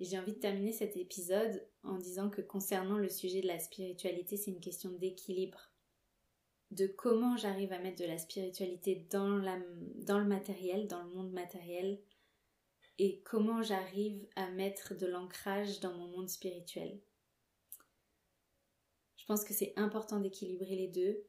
J'ai 0.00 0.18
envie 0.18 0.34
de 0.34 0.38
terminer 0.38 0.72
cet 0.72 0.96
épisode 0.96 1.66
en 1.82 1.98
disant 1.98 2.30
que 2.30 2.40
concernant 2.40 2.98
le 2.98 3.08
sujet 3.08 3.40
de 3.42 3.48
la 3.48 3.58
spiritualité, 3.58 4.36
c'est 4.36 4.52
une 4.52 4.60
question 4.60 4.92
d'équilibre. 4.92 5.72
De 6.70 6.86
comment 6.86 7.36
j'arrive 7.36 7.72
à 7.72 7.80
mettre 7.80 8.00
de 8.00 8.06
la 8.06 8.18
spiritualité 8.18 9.08
dans, 9.10 9.42
dans 9.96 10.18
le 10.20 10.26
matériel, 10.26 10.86
dans 10.86 11.02
le 11.02 11.10
monde 11.10 11.32
matériel, 11.32 11.98
et 12.98 13.20
comment 13.22 13.62
j'arrive 13.62 14.24
à 14.36 14.50
mettre 14.50 14.94
de 14.94 15.06
l'ancrage 15.06 15.80
dans 15.80 15.94
mon 15.94 16.08
monde 16.08 16.28
spirituel. 16.28 17.00
Je 19.28 19.34
pense 19.34 19.44
que 19.44 19.52
c'est 19.52 19.74
important 19.76 20.20
d'équilibrer 20.20 20.74
les 20.74 20.88
deux 20.88 21.22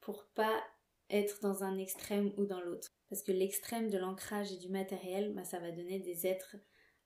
pour 0.00 0.26
pas 0.34 0.62
être 1.08 1.40
dans 1.40 1.64
un 1.64 1.78
extrême 1.78 2.34
ou 2.36 2.44
dans 2.44 2.60
l'autre. 2.60 2.92
Parce 3.08 3.22
que 3.22 3.32
l'extrême 3.32 3.88
de 3.88 3.96
l'ancrage 3.96 4.52
et 4.52 4.58
du 4.58 4.68
matériel, 4.68 5.32
bah, 5.32 5.42
ça 5.42 5.58
va 5.58 5.70
donner 5.70 6.00
des 6.00 6.26
êtres 6.26 6.56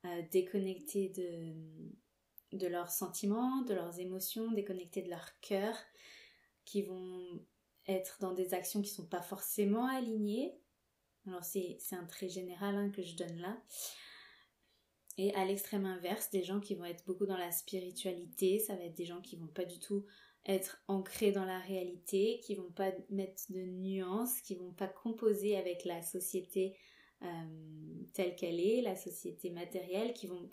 euh, 0.04 0.22
déconnectés 0.32 1.10
de, 1.10 2.56
de 2.58 2.66
leurs 2.66 2.90
sentiments, 2.90 3.62
de 3.62 3.74
leurs 3.74 4.00
émotions, 4.00 4.50
déconnectés 4.50 5.02
de 5.02 5.10
leur 5.10 5.38
cœur, 5.38 5.76
qui 6.64 6.82
vont 6.82 7.46
être 7.86 8.18
dans 8.20 8.32
des 8.32 8.54
actions 8.54 8.82
qui 8.82 8.90
ne 8.90 8.96
sont 8.96 9.06
pas 9.06 9.22
forcément 9.22 9.86
alignées. 9.86 10.58
Alors 11.28 11.44
c'est 11.44 11.78
un 11.92 12.06
trait 12.06 12.28
général 12.28 12.74
hein, 12.74 12.90
que 12.90 13.02
je 13.02 13.14
donne 13.14 13.38
là. 13.38 13.56
Et 15.18 15.34
à 15.34 15.44
l'extrême 15.44 15.84
inverse, 15.84 16.30
des 16.30 16.44
gens 16.44 16.60
qui 16.60 16.76
vont 16.76 16.84
être 16.84 17.04
beaucoup 17.04 17.26
dans 17.26 17.36
la 17.36 17.50
spiritualité, 17.50 18.60
ça 18.60 18.76
va 18.76 18.84
être 18.84 18.96
des 18.96 19.04
gens 19.04 19.20
qui 19.20 19.36
vont 19.36 19.48
pas 19.48 19.64
du 19.64 19.80
tout 19.80 20.06
être 20.46 20.80
ancrés 20.86 21.32
dans 21.32 21.44
la 21.44 21.58
réalité, 21.58 22.40
qui 22.44 22.54
vont 22.54 22.70
pas 22.70 22.92
mettre 23.10 23.42
de 23.50 23.60
nuances, 23.60 24.40
qui 24.40 24.54
vont 24.54 24.72
pas 24.72 24.86
composer 24.86 25.56
avec 25.56 25.84
la 25.84 26.02
société 26.02 26.78
euh, 27.22 28.06
telle 28.14 28.36
qu'elle 28.36 28.60
est, 28.60 28.80
la 28.80 28.94
société 28.94 29.50
matérielle, 29.50 30.14
qui 30.14 30.28
vont 30.28 30.48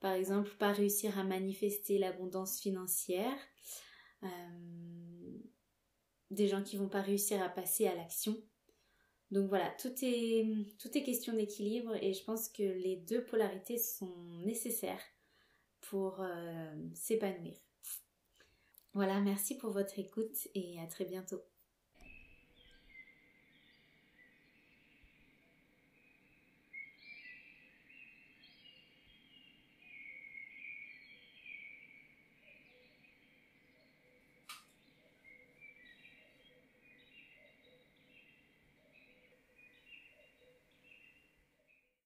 par 0.00 0.12
exemple 0.12 0.50
pas 0.58 0.72
réussir 0.72 1.16
à 1.16 1.22
manifester 1.22 1.98
l'abondance 1.98 2.60
financière, 2.60 3.38
euh, 4.24 4.28
des 6.32 6.48
gens 6.48 6.64
qui 6.64 6.76
vont 6.76 6.88
pas 6.88 7.02
réussir 7.02 7.40
à 7.40 7.48
passer 7.48 7.86
à 7.86 7.94
l'action. 7.94 8.36
Donc 9.30 9.48
voilà, 9.48 9.70
tout 9.78 9.92
est, 10.02 11.02
question 11.04 11.34
d'équilibre 11.34 11.94
et 12.02 12.12
je 12.12 12.24
pense 12.24 12.48
que 12.48 12.62
les 12.62 12.96
deux 12.96 13.24
polarités 13.24 13.78
sont 13.78 14.14
nécessaires 14.44 15.02
pour 15.82 16.20
euh, 16.20 16.74
s'épanouir. 16.94 17.56
Voilà, 18.92 19.20
merci 19.20 19.56
pour 19.56 19.70
votre 19.70 19.98
écoute 20.00 20.48
et 20.54 20.80
à 20.80 20.86
très 20.86 21.04
bientôt. 21.04 21.40